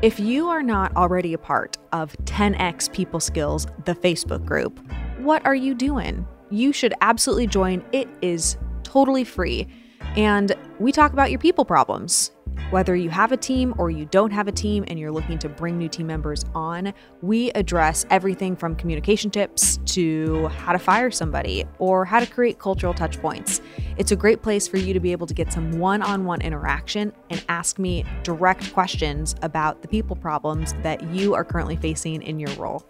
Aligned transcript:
If 0.00 0.20
you 0.20 0.48
are 0.48 0.62
not 0.62 0.94
already 0.94 1.32
a 1.32 1.38
part 1.38 1.76
of 1.92 2.16
10x 2.22 2.92
People 2.92 3.18
Skills, 3.18 3.66
the 3.84 3.96
Facebook 3.96 4.44
group, 4.44 4.78
what 5.18 5.44
are 5.44 5.56
you 5.56 5.74
doing? 5.74 6.24
You 6.50 6.72
should 6.72 6.94
absolutely 7.00 7.48
join. 7.48 7.84
It 7.90 8.08
is 8.22 8.56
totally 8.84 9.24
free. 9.24 9.66
And 10.14 10.54
we 10.78 10.92
talk 10.92 11.12
about 11.12 11.32
your 11.32 11.40
people 11.40 11.64
problems. 11.64 12.30
Whether 12.70 12.94
you 12.96 13.08
have 13.10 13.32
a 13.32 13.36
team 13.36 13.74
or 13.78 13.90
you 13.90 14.04
don't 14.06 14.30
have 14.30 14.46
a 14.46 14.52
team 14.52 14.84
and 14.88 14.98
you're 14.98 15.10
looking 15.10 15.38
to 15.38 15.48
bring 15.48 15.78
new 15.78 15.88
team 15.88 16.06
members 16.06 16.44
on, 16.54 16.92
we 17.22 17.50
address 17.52 18.04
everything 18.10 18.54
from 18.56 18.76
communication 18.76 19.30
tips 19.30 19.78
to 19.86 20.48
how 20.48 20.72
to 20.72 20.78
fire 20.78 21.10
somebody 21.10 21.64
or 21.78 22.04
how 22.04 22.20
to 22.20 22.26
create 22.26 22.58
cultural 22.58 22.92
touch 22.92 23.18
points. 23.20 23.62
It's 23.96 24.12
a 24.12 24.16
great 24.16 24.42
place 24.42 24.68
for 24.68 24.76
you 24.76 24.92
to 24.92 25.00
be 25.00 25.12
able 25.12 25.26
to 25.26 25.34
get 25.34 25.52
some 25.52 25.78
one 25.78 26.02
on 26.02 26.24
one 26.26 26.42
interaction 26.42 27.12
and 27.30 27.42
ask 27.48 27.78
me 27.78 28.04
direct 28.22 28.72
questions 28.74 29.34
about 29.42 29.80
the 29.80 29.88
people 29.88 30.14
problems 30.14 30.74
that 30.82 31.02
you 31.10 31.34
are 31.34 31.44
currently 31.44 31.76
facing 31.76 32.22
in 32.22 32.38
your 32.38 32.52
role. 32.56 32.84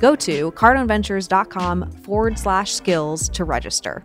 Go 0.00 0.14
to 0.16 0.52
cardoneventures.com 0.52 1.90
forward 2.02 2.38
slash 2.38 2.74
skills 2.74 3.28
to 3.30 3.44
register. 3.44 4.04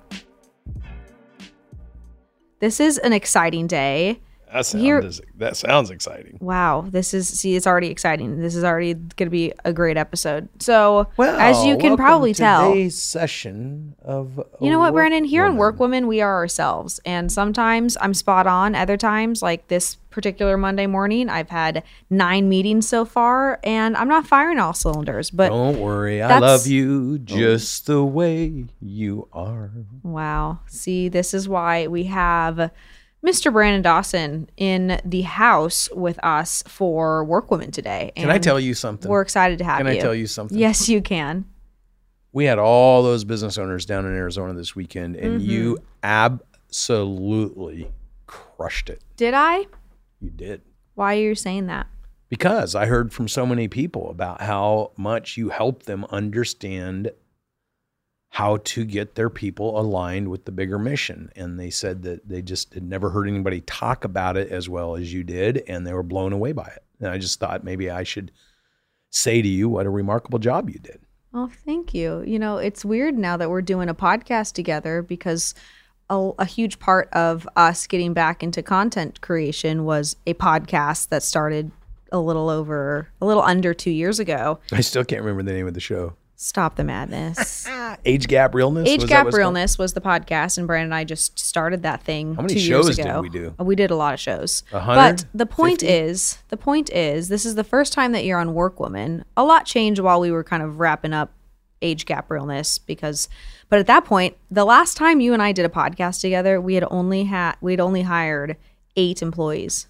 This 2.60 2.80
is 2.80 2.98
an 2.98 3.14
exciting 3.14 3.68
day. 3.68 4.22
That 4.52 4.66
sounds, 4.66 4.84
Here- 4.84 5.03
that 5.38 5.58
sounds 5.58 5.91
exciting. 5.91 6.38
Wow, 6.41 6.85
this 6.89 7.13
is 7.13 7.27
see, 7.27 7.55
it's 7.55 7.67
already 7.67 7.88
exciting. 7.88 8.39
This 8.39 8.55
is 8.55 8.63
already 8.63 8.95
going 8.95 9.27
to 9.27 9.30
be 9.30 9.53
a 9.63 9.72
great 9.72 9.95
episode. 9.95 10.49
So, 10.59 11.08
well, 11.17 11.35
as 11.39 11.63
you 11.66 11.77
can 11.77 11.95
probably 11.95 12.34
to 12.34 12.39
tell, 12.39 12.70
today's 12.72 12.99
session 12.99 13.95
of 14.02 14.41
you 14.59 14.72
know 14.72 14.80
what, 14.80 14.94
Brandon? 14.94 15.23
Here 15.23 15.45
on 15.45 15.55
Work 15.58 15.70
Work 15.75 15.81
Women, 15.81 16.08
we 16.08 16.22
are 16.22 16.34
ourselves, 16.35 16.99
and 17.05 17.31
sometimes 17.31 17.95
I'm 18.02 18.13
spot 18.16 18.48
on. 18.48 18.73
Other 18.73 18.98
times, 18.98 19.44
like 19.44 19.67
this 19.67 19.98
particular 20.09 20.58
Monday 20.58 20.88
morning, 20.88 21.30
I've 21.30 21.50
had 21.50 21.84
nine 22.09 22.50
meetings 22.50 22.88
so 22.88 23.05
far, 23.05 23.59
and 23.63 23.95
I'm 23.95 24.08
not 24.08 24.25
firing 24.25 24.58
all 24.58 24.73
cylinders. 24.73 25.30
But 25.30 25.50
Don't 25.50 25.80
worry, 25.80 26.23
I 26.23 26.39
love 26.39 26.66
you 26.66 27.19
just 27.19 27.86
the 27.86 28.03
way 28.03 28.66
you 28.81 29.28
are. 29.31 29.72
Wow. 30.02 30.61
See, 30.67 31.08
this 31.08 31.36
is 31.36 31.47
why 31.47 31.86
we 31.86 32.06
have 32.06 32.72
Mr. 33.25 33.52
Brandon 33.52 33.81
Dawson 33.81 34.50
in 34.56 35.02
the 35.03 35.22
house 35.22 35.89
with 35.94 36.17
us 36.23 36.64
for 36.67 37.25
Workwomen 37.25 37.72
today. 37.72 38.12
Can 38.16 38.30
I 38.30 38.38
tell 38.38 38.59
you 38.59 38.73
something? 38.73 39.09
We're 39.12 39.22
excited 39.22 39.58
to 39.59 39.66
have 39.66 39.78
Can 39.78 39.88
you. 39.88 39.94
Can 39.94 40.00
I 40.00 40.02
tell 40.02 40.16
you 40.16 40.25
something? 40.28 40.58
Yes, 40.58 40.88
you 40.88 41.02
can. 41.02 41.45
We 42.31 42.45
had 42.45 42.59
all 42.59 43.03
those 43.03 43.23
business 43.25 43.58
owners 43.58 43.86
down 43.86 44.06
in 44.06 44.14
Arizona 44.14 44.53
this 44.53 44.75
weekend, 44.75 45.16
and 45.17 45.42
Mm-hmm. 45.42 45.50
you 45.50 45.78
absolutely 46.03 47.92
crushed 48.28 48.90
it. 48.90 49.02
Did 49.17 49.34
I? 49.34 49.66
You 50.22 50.30
did. 50.30 50.62
Why 50.95 51.16
are 51.16 51.20
you 51.20 51.36
saying 51.36 51.67
that? 51.67 51.88
Because 52.30 52.75
I 52.75 52.86
heard 52.86 53.12
from 53.12 53.28
so 53.28 53.45
many 53.45 53.67
people 53.67 54.12
about 54.12 54.42
how 54.42 54.92
much 54.95 55.36
you 55.38 55.50
helped 55.50 55.88
them 55.88 56.06
understand 56.12 57.12
how 58.30 58.58
to 58.58 58.85
get 58.85 59.16
their 59.16 59.30
people 59.30 59.80
aligned 59.80 60.30
with 60.30 60.45
the 60.45 60.52
bigger 60.52 60.77
mission. 60.77 61.31
And 61.35 61.59
they 61.59 61.69
said 61.69 62.03
that 62.03 62.27
they 62.30 62.41
just 62.41 62.73
had 62.73 62.83
never 62.83 63.09
heard 63.09 63.27
anybody 63.27 63.61
talk 63.61 64.05
about 64.05 64.38
it 64.38 64.49
as 64.52 64.69
well 64.69 64.95
as 64.95 65.11
you 65.11 65.23
did, 65.23 65.63
and 65.67 65.85
they 65.85 65.94
were 65.94 66.03
blown 66.03 66.31
away 66.31 66.52
by 66.52 66.67
it. 66.67 66.83
And 67.00 67.09
I 67.09 67.17
just 67.17 67.39
thought 67.39 67.63
maybe 67.63 67.89
I 67.89 68.03
should 68.03 68.31
say 69.09 69.41
to 69.41 69.47
you 69.47 69.67
what 69.67 69.88
a 69.88 69.89
remarkable 69.89 70.39
job 70.39 70.69
you 70.69 70.80
did. 70.80 71.00
Oh, 71.33 71.50
thank 71.66 71.94
you. 71.94 72.23
You 72.25 72.39
know, 72.39 72.57
it's 72.57 72.85
weird 72.85 73.17
now 73.17 73.38
that 73.38 73.50
we're 73.50 73.61
doing 73.61 73.89
a 73.89 73.95
podcast 73.95 74.53
together 74.53 75.02
because 75.02 75.53
a, 76.09 76.31
a 76.39 76.45
huge 76.45 76.80
part 76.80 77.09
of 77.13 77.47
us 77.55 77.88
getting 77.88 78.13
back 78.13 78.44
into 78.44 78.63
content 78.63 79.22
creation 79.22 79.85
was 79.85 80.16
a 80.25 80.33
podcast 80.35 81.09
that 81.09 81.23
started 81.23 81.72
a 82.11 82.19
little 82.19 82.50
over, 82.50 83.09
a 83.22 83.25
little 83.25 83.44
under 83.44 83.73
two 83.73 83.91
years 83.91 84.19
ago. 84.19 84.59
I 84.72 84.81
still 84.81 85.03
can't 85.03 85.22
remember 85.22 85.44
the 85.44 85.53
name 85.53 85.67
of 85.67 85.75
the 85.75 85.80
show. 85.80 86.13
Stop 86.42 86.78
the 86.78 86.86
madness. 86.86 87.68
Age 88.06 88.30
Gap 88.30 88.56
Realness? 88.56 88.88
Age 88.88 89.02
Was 89.02 89.09
Gap 89.09 89.28
it's 89.28 89.36
called? 89.36 89.40
Realness 89.40 89.78
was 89.78 89.92
the 89.92 90.00
podcast, 90.00 90.58
and 90.58 90.68
Brandon 90.68 90.86
and 90.86 90.96
I 90.96 91.03
just 91.03 91.38
started 91.38 91.84
that 91.84 92.02
thing. 92.02 92.36
How 92.36 92.44
many 92.44 92.53
two 92.53 92.59
shows 92.62 92.86
years 92.86 92.96
did 92.96 93.08
ago. 93.08 93.19
we 93.19 93.28
do? 93.28 93.53
We 93.59 93.75
did 93.75 93.91
a 93.91 93.96
lot 93.97 94.13
of 94.13 94.22
shows. 94.22 94.63
But 94.72 95.25
the 95.34 95.46
point 95.46 95.81
Fifty? 95.81 95.94
is, 95.94 96.38
the 96.47 96.56
point 96.56 96.90
is, 96.91 97.28
this 97.28 97.46
is 97.46 97.56
the 97.56 97.66
first 97.66 97.91
time 97.91 98.13
that 98.13 98.24
you're 98.24 98.40
on 98.40 98.53
Workwoman. 98.53 99.25
A 99.36 99.44
lot 99.44 99.66
changed 99.66 100.00
while 100.00 100.22
we 100.22 100.31
were 100.31 100.46
kind 100.46 100.63
of 100.63 100.80
wrapping 100.80 101.12
up 101.12 101.34
Age 101.81 102.06
Gap 102.06 102.31
Realness 102.31 102.78
because, 102.78 103.28
but 103.68 103.80
at 103.80 103.88
that 103.88 104.06
point, 104.06 104.38
the 104.50 104.63
last 104.63 104.96
time 104.96 105.19
you 105.19 105.34
and 105.34 105.44
I 105.44 105.52
did 105.52 105.66
a 105.66 105.69
podcast 105.69 106.22
together, 106.22 106.62
we 106.62 106.75
had 106.75 106.86
only 106.90 107.25
had 107.25 107.56
we'd 107.59 107.81
only 107.81 108.03
hired 108.03 108.56
eight 108.96 109.22
employees. 109.22 109.88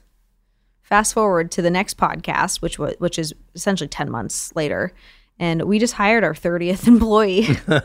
Fast 0.81 1.13
forward 1.13 1.51
to 1.51 1.61
the 1.61 1.69
next 1.69 1.97
podcast, 1.97 2.63
which 2.63 2.79
was 2.79 2.95
which 2.97 3.19
is 3.19 3.35
essentially 3.53 3.87
ten 3.87 4.09
months 4.09 4.51
later, 4.55 4.93
and 5.39 5.63
we 5.63 5.79
just 5.79 5.93
hired 5.93 6.23
our 6.23 6.35
thirtieth 6.35 6.87
employee. 6.93 7.47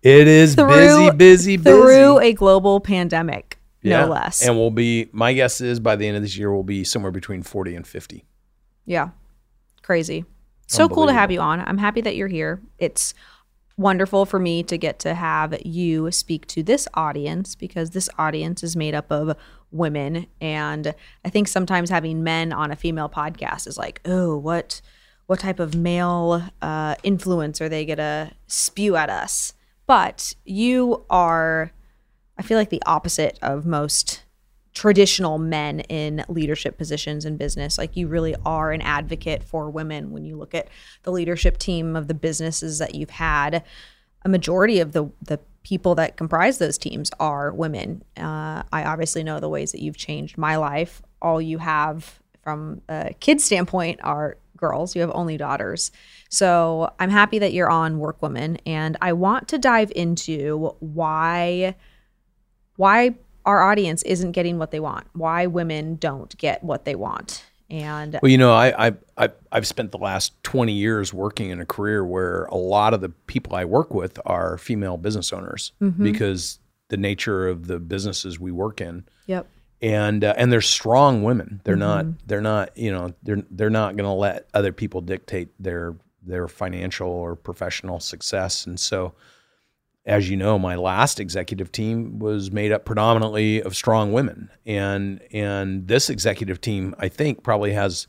It 0.00 0.28
is 0.28 0.54
Through- 0.54 0.68
busy, 0.68 1.10
busy, 1.10 1.56
busy. 1.56 1.70
through 1.70 2.20
a 2.20 2.32
global 2.32 2.78
pandemic, 2.78 3.58
Yeah. 3.82 4.02
no 4.04 4.12
less. 4.12 4.46
And 4.46 4.56
we'll 4.56 4.70
be, 4.70 5.08
my 5.12 5.32
guess 5.32 5.60
is 5.60 5.80
by 5.80 5.96
the 5.96 6.06
end 6.06 6.16
of 6.16 6.22
this 6.22 6.36
year, 6.36 6.52
we'll 6.54 6.62
be 6.62 6.84
somewhere 6.84 7.10
between 7.10 7.42
40 7.42 7.74
and 7.74 7.86
50. 7.86 8.24
yeah, 8.86 9.08
crazy. 9.82 10.24
So 10.68 10.88
cool 10.88 11.06
to 11.08 11.12
have 11.14 11.30
you 11.32 11.40
on. 11.40 11.60
I'm 11.60 11.78
happy 11.78 12.00
that 12.02 12.14
you're 12.14 12.28
here. 12.28 12.60
It's 12.78 13.12
wonderful 13.78 14.24
for 14.26 14.38
me 14.38 14.62
to 14.64 14.76
get 14.76 14.98
to 15.00 15.14
have 15.14 15.56
you 15.66 16.10
speak 16.12 16.46
to 16.48 16.62
this 16.62 16.86
audience 16.94 17.54
because 17.56 17.90
this 17.90 18.08
audience 18.18 18.62
is 18.62 18.76
made 18.76 18.94
up 18.94 19.10
of 19.10 19.34
women. 19.72 20.26
And 20.42 20.94
I 21.24 21.30
think 21.30 21.48
sometimes 21.48 21.88
having 21.90 22.22
men 22.22 22.52
on 22.52 22.70
a 22.70 22.76
female 22.76 23.08
podcast 23.08 23.66
is 23.66 23.78
like, 23.78 24.00
oh, 24.04 24.36
what 24.36 24.80
what 25.28 25.40
type 25.40 25.60
of 25.60 25.74
male 25.74 26.42
uh, 26.62 26.94
influence 27.02 27.60
are 27.60 27.68
they 27.68 27.84
gonna 27.84 28.32
spew 28.46 28.96
at 28.96 29.10
us? 29.10 29.52
But 29.86 30.34
you 30.44 31.04
are 31.08 31.70
I 32.38 32.42
feel 32.42 32.56
like 32.56 32.70
the 32.70 32.82
opposite 32.86 33.38
of 33.42 33.66
most 33.66 34.22
traditional 34.72 35.38
men 35.38 35.80
in 35.80 36.24
leadership 36.28 36.78
positions 36.78 37.24
in 37.24 37.36
business. 37.36 37.76
Like 37.76 37.96
you 37.96 38.06
really 38.06 38.36
are 38.46 38.70
an 38.70 38.80
advocate 38.80 39.42
for 39.42 39.68
women 39.68 40.12
when 40.12 40.24
you 40.24 40.36
look 40.36 40.54
at 40.54 40.68
the 41.02 41.10
leadership 41.10 41.58
team 41.58 41.96
of 41.96 42.06
the 42.06 42.14
businesses 42.14 42.78
that 42.78 42.94
you've 42.94 43.10
had. 43.10 43.64
A 44.24 44.28
majority 44.30 44.80
of 44.80 44.92
the 44.92 45.10
the 45.20 45.40
people 45.62 45.94
that 45.96 46.16
comprise 46.16 46.56
those 46.56 46.78
teams 46.78 47.10
are 47.20 47.52
women. 47.52 48.02
Uh, 48.16 48.62
I 48.72 48.84
obviously 48.84 49.22
know 49.22 49.40
the 49.40 49.48
ways 49.50 49.72
that 49.72 49.82
you've 49.82 49.98
changed 49.98 50.38
my 50.38 50.56
life. 50.56 51.02
All 51.20 51.42
you 51.42 51.58
have 51.58 52.18
from 52.42 52.80
a 52.88 53.12
kid 53.20 53.42
standpoint 53.42 54.00
are 54.02 54.38
girls. 54.58 54.94
You 54.94 55.00
have 55.00 55.10
only 55.14 55.36
daughters. 55.38 55.90
So 56.28 56.92
I'm 57.00 57.10
happy 57.10 57.38
that 57.38 57.52
you're 57.54 57.70
on 57.70 57.98
Workwoman, 57.98 58.58
and 58.66 58.96
I 59.00 59.14
want 59.14 59.48
to 59.48 59.58
dive 59.58 59.90
into 59.96 60.74
why 60.80 61.74
why 62.76 63.14
our 63.44 63.62
audience 63.62 64.02
isn't 64.02 64.32
getting 64.32 64.58
what 64.58 64.70
they 64.70 64.80
want, 64.80 65.06
why 65.14 65.46
women 65.46 65.96
don't 65.96 66.36
get 66.38 66.62
what 66.62 66.84
they 66.84 66.94
want. 66.94 67.44
And 67.70 68.18
Well, 68.22 68.30
you 68.30 68.38
know, 68.38 68.52
I, 68.52 68.88
I, 68.88 68.92
I, 69.16 69.28
I've 69.52 69.66
spent 69.66 69.90
the 69.90 69.98
last 69.98 70.42
20 70.44 70.72
years 70.72 71.12
working 71.12 71.50
in 71.50 71.60
a 71.60 71.66
career 71.66 72.04
where 72.04 72.44
a 72.46 72.56
lot 72.56 72.94
of 72.94 73.00
the 73.00 73.08
people 73.26 73.54
I 73.56 73.64
work 73.64 73.92
with 73.92 74.18
are 74.24 74.56
female 74.58 74.96
business 74.96 75.32
owners 75.32 75.72
Mm-hmm. 75.82 76.02
because 76.02 76.60
the 76.88 76.96
nature 76.96 77.48
of 77.48 77.66
the 77.66 77.78
businesses 77.78 78.38
we 78.40 78.50
work 78.52 78.80
in. 78.80 79.04
yep. 79.26 79.46
And 79.80 80.24
uh, 80.24 80.34
and 80.36 80.50
they're 80.52 80.60
strong 80.60 81.22
women. 81.22 81.60
They're 81.64 81.76
not 81.76 82.04
Mm-hmm. 82.04 82.16
they're 82.26 82.40
not 82.40 82.76
you 82.76 82.90
know 82.92 83.12
they're 83.22 83.42
they're 83.50 83.70
not 83.70 83.96
going 83.96 84.08
to 84.08 84.12
let 84.12 84.48
other 84.54 84.72
people 84.72 85.00
dictate 85.00 85.48
their 85.60 85.94
their 86.22 86.48
financial 86.48 87.08
or 87.08 87.36
professional 87.36 88.00
success. 88.00 88.66
And 88.66 88.78
so, 88.78 89.14
as 90.04 90.28
you 90.28 90.36
know, 90.36 90.58
my 90.58 90.74
last 90.74 91.20
executive 91.20 91.70
team 91.72 92.18
was 92.18 92.50
made 92.50 92.70
up 92.72 92.84
predominantly 92.84 93.62
of 93.62 93.74
strong 93.76 94.12
women, 94.12 94.50
and 94.66 95.20
and 95.32 95.86
this 95.88 96.10
executive 96.10 96.60
team 96.60 96.94
I 96.98 97.08
think 97.08 97.42
probably 97.42 97.72
has 97.72 98.06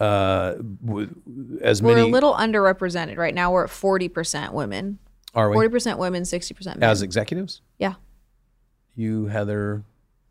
uh 0.00 0.54
w- 0.84 1.14
as 1.62 1.80
many 1.82 2.02
We're 2.02 2.08
a 2.08 2.10
little 2.10 2.34
underrepresented 2.34 3.16
right 3.16 3.34
now. 3.34 3.50
We're 3.52 3.64
at 3.64 3.70
40% 3.70 4.52
women, 4.52 4.98
are 5.34 5.48
we 5.50 5.56
40% 5.56 5.96
women, 5.98 6.22
60% 6.24 6.66
men. 6.76 6.82
as 6.82 7.00
executives. 7.00 7.62
yeah, 7.78 7.94
You 8.94 9.26
Heather. 9.26 9.84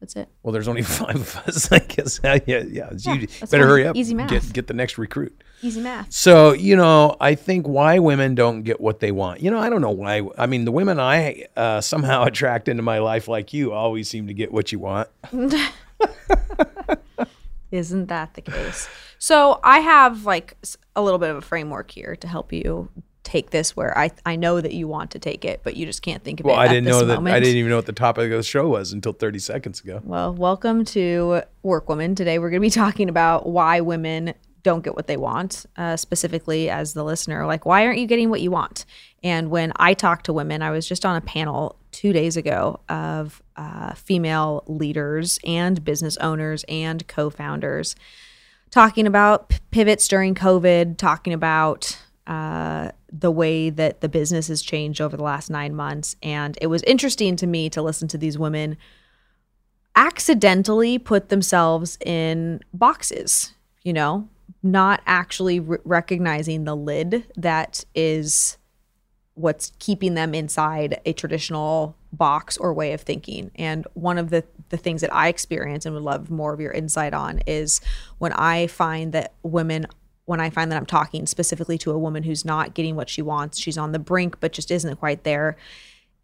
That's 0.06 0.16
it. 0.16 0.30
Well, 0.44 0.54
there's 0.54 0.68
only 0.68 0.82
five 0.84 1.16
of 1.16 1.36
us, 1.48 1.72
I 1.72 1.80
guess. 1.80 2.20
Yeah, 2.46 2.64
yeah. 2.68 2.90
it's 2.92 3.06
you 3.06 3.28
better 3.50 3.66
hurry 3.68 3.88
up. 3.88 3.96
Easy 3.96 4.14
math. 4.14 4.30
Get 4.30 4.54
get 4.54 4.68
the 4.68 4.74
next 4.74 4.98
recruit. 4.98 5.42
Easy 5.62 5.82
math. 5.82 6.12
So, 6.12 6.54
you 6.54 6.76
know, 6.76 7.16
I 7.20 7.34
think 7.36 7.68
why 7.68 7.98
women 8.00 8.36
don't 8.36 8.64
get 8.64 8.80
what 8.80 9.00
they 9.00 9.12
want. 9.12 9.42
You 9.42 9.50
know, 9.52 9.58
I 9.58 9.70
don't 9.70 9.82
know 9.82 9.92
why. 9.92 10.28
I 10.38 10.46
mean, 10.46 10.66
the 10.66 10.72
women 10.72 11.00
I 11.00 11.46
uh, 11.56 11.82
somehow 11.82 12.24
attract 12.28 12.68
into 12.68 12.84
my 12.84 13.00
life, 13.00 13.28
like 13.28 13.54
you, 13.54 13.72
always 13.72 14.10
seem 14.10 14.28
to 14.28 14.34
get 14.34 14.52
what 14.52 14.72
you 14.72 14.80
want. 14.80 15.08
Isn't 17.72 18.08
that 18.08 18.34
the 18.36 18.42
case? 18.42 18.88
So 19.18 19.60
I 19.64 19.80
have 19.80 20.26
like 20.26 20.56
a 20.96 21.02
little 21.02 21.20
bit 21.20 21.32
of 21.32 21.38
a 21.38 21.42
framework 21.42 21.90
here 21.90 22.16
to 22.18 22.28
help 22.28 22.54
you 22.54 22.90
take 23.26 23.50
this 23.50 23.76
where 23.76 23.98
I 23.98 24.12
I 24.26 24.38
know 24.38 24.62
that 24.62 24.74
you 24.74 24.88
want 24.88 25.12
to 25.12 25.20
take 25.20 25.44
it, 25.44 25.62
but 25.64 25.76
you 25.76 25.86
just 25.86 26.02
can't 26.02 26.24
think 26.24 26.40
of 26.40 26.46
well, 26.46 26.56
it. 26.56 26.60
I 26.60 26.66
at 26.66 26.70
didn't 26.70 26.86
this 26.86 26.92
know 26.94 27.06
that. 27.06 27.16
moment. 27.16 27.36
I 27.36 27.40
didn't 27.42 27.58
even 27.58 27.70
know 27.72 27.76
what 27.76 27.88
the 27.88 27.92
topic 27.92 28.32
of 28.32 28.38
the 28.38 28.44
show 28.44 28.70
was 28.70 28.94
until 28.94 29.12
30 29.12 29.40
seconds 29.40 29.82
ago. 29.82 30.00
Well, 30.04 30.34
welcome 30.34 30.86
to 30.86 31.42
Workwoman. 31.64 32.16
Today 32.16 32.40
we're 32.40 32.50
going 32.50 32.62
to 32.62 32.66
be 32.66 32.70
talking 32.86 33.10
about 33.10 33.48
why 33.48 33.82
women 33.82 34.34
don't 34.64 34.84
get 34.84 34.96
what 34.96 35.06
they 35.06 35.18
want, 35.18 35.66
uh, 35.78 35.96
specifically 35.96 36.70
as 36.70 36.94
the 36.94 37.04
listener. 37.04 37.46
Like, 37.46 37.66
why 37.66 37.86
aren't 37.86 38.00
you 38.00 38.08
getting 38.08 38.32
what 38.32 38.42
you 38.42 38.50
want? 38.50 38.86
And 39.24 39.52
when 39.52 39.72
I 39.76 39.94
talk 39.94 40.24
to 40.24 40.34
women, 40.34 40.62
I 40.64 40.72
was 40.72 40.88
just 40.88 41.06
on 41.06 41.16
a 41.16 41.22
panel 41.22 41.78
two 41.92 42.14
days 42.14 42.36
ago 42.36 42.80
of 42.90 43.44
uh, 43.56 43.94
female 43.94 44.64
leaders 44.66 45.40
and 45.46 45.84
business 45.84 46.18
owners 46.18 46.66
and 46.68 47.08
co 47.08 47.30
founders 47.30 47.96
talking 48.72 49.08
about 49.08 49.50
p- 49.50 49.58
pivots 49.72 50.08
during 50.08 50.36
COVID, 50.36 50.98
talking 50.98 51.32
about 51.32 51.98
uh, 52.28 52.92
the 53.12 53.32
way 53.32 53.70
that 53.70 54.02
the 54.02 54.10
business 54.10 54.48
has 54.48 54.62
changed 54.62 55.00
over 55.00 55.16
the 55.16 55.24
last 55.24 55.50
nine 55.50 55.76
months. 55.76 56.16
And 56.24 56.58
it 56.62 56.68
was 56.68 56.82
interesting 56.84 57.36
to 57.38 57.48
me 57.48 57.70
to 57.70 57.82
listen 57.82 58.08
to 58.10 58.18
these 58.18 58.38
women 58.38 58.78
accidentally 59.96 60.98
put 60.98 61.30
themselves 61.30 61.98
in 62.06 62.62
boxes, 62.74 63.54
you 63.84 63.94
know, 63.94 64.28
not 64.62 65.02
actually 65.06 65.60
re- 65.60 65.78
recognizing 65.86 66.64
the 66.64 66.76
lid 66.76 67.26
that 67.38 67.86
is 67.94 68.58
what's 69.36 69.72
keeping 69.80 70.16
them 70.16 70.34
inside 70.34 71.00
a 71.06 71.14
traditional 71.14 71.96
box 72.12 72.58
or 72.58 72.74
way 72.74 72.94
of 72.94 73.02
thinking. 73.02 73.52
And 73.56 73.86
one 73.94 74.18
of 74.18 74.30
the 74.30 74.44
the 74.70 74.78
things 74.78 75.02
that 75.02 75.14
I 75.14 75.28
experience 75.28 75.86
and 75.86 75.94
would 75.94 76.04
love 76.04 76.32
more 76.32 76.54
of 76.54 76.60
your 76.60 76.72
insight 76.72 77.14
on 77.14 77.40
is 77.46 77.82
when 78.18 78.34
I 78.34 78.66
find 78.68 79.14
that 79.14 79.34
women 79.44 79.86
when 80.26 80.40
I 80.40 80.50
find 80.50 80.72
that 80.72 80.78
I'm 80.78 80.86
talking 80.86 81.26
specifically 81.26 81.78
to 81.80 81.92
a 81.92 82.00
woman 82.00 82.24
who's 82.24 82.46
not 82.46 82.74
getting 82.74 82.96
what 82.96 83.10
she 83.10 83.22
wants, 83.22 83.60
she's 83.60 83.78
on 83.78 83.92
the 83.92 84.00
brink 84.00 84.40
but 84.40 84.52
just 84.52 84.72
isn't 84.72 84.98
quite 84.98 85.24
there. 85.24 85.56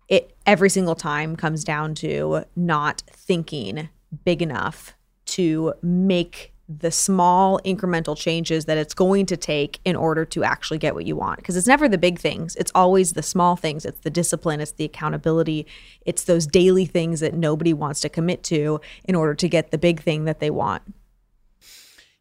It 0.07 0.35
every 0.45 0.69
single 0.69 0.95
time 0.95 1.35
comes 1.35 1.63
down 1.63 1.95
to 1.95 2.43
not 2.55 3.03
thinking 3.07 3.89
big 4.25 4.41
enough 4.41 4.93
to 5.25 5.73
make 5.81 6.51
the 6.79 6.91
small 6.91 7.59
incremental 7.65 8.15
changes 8.17 8.65
that 8.65 8.77
it's 8.77 8.93
going 8.93 9.25
to 9.25 9.35
take 9.35 9.79
in 9.83 9.95
order 9.95 10.23
to 10.25 10.43
actually 10.43 10.77
get 10.77 10.95
what 10.95 11.05
you 11.05 11.15
want. 11.15 11.37
Because 11.37 11.57
it's 11.57 11.67
never 11.67 11.89
the 11.89 11.97
big 11.97 12.19
things, 12.19 12.55
it's 12.55 12.71
always 12.73 13.13
the 13.13 13.23
small 13.23 13.55
things. 13.55 13.85
It's 13.85 13.99
the 13.99 14.09
discipline, 14.09 14.61
it's 14.61 14.71
the 14.71 14.85
accountability, 14.85 15.67
it's 16.05 16.23
those 16.23 16.47
daily 16.47 16.85
things 16.85 17.19
that 17.19 17.33
nobody 17.33 17.73
wants 17.73 17.99
to 18.01 18.09
commit 18.09 18.43
to 18.43 18.79
in 19.03 19.15
order 19.15 19.33
to 19.35 19.49
get 19.49 19.71
the 19.71 19.77
big 19.77 20.01
thing 20.01 20.25
that 20.25 20.39
they 20.39 20.49
want. 20.49 20.81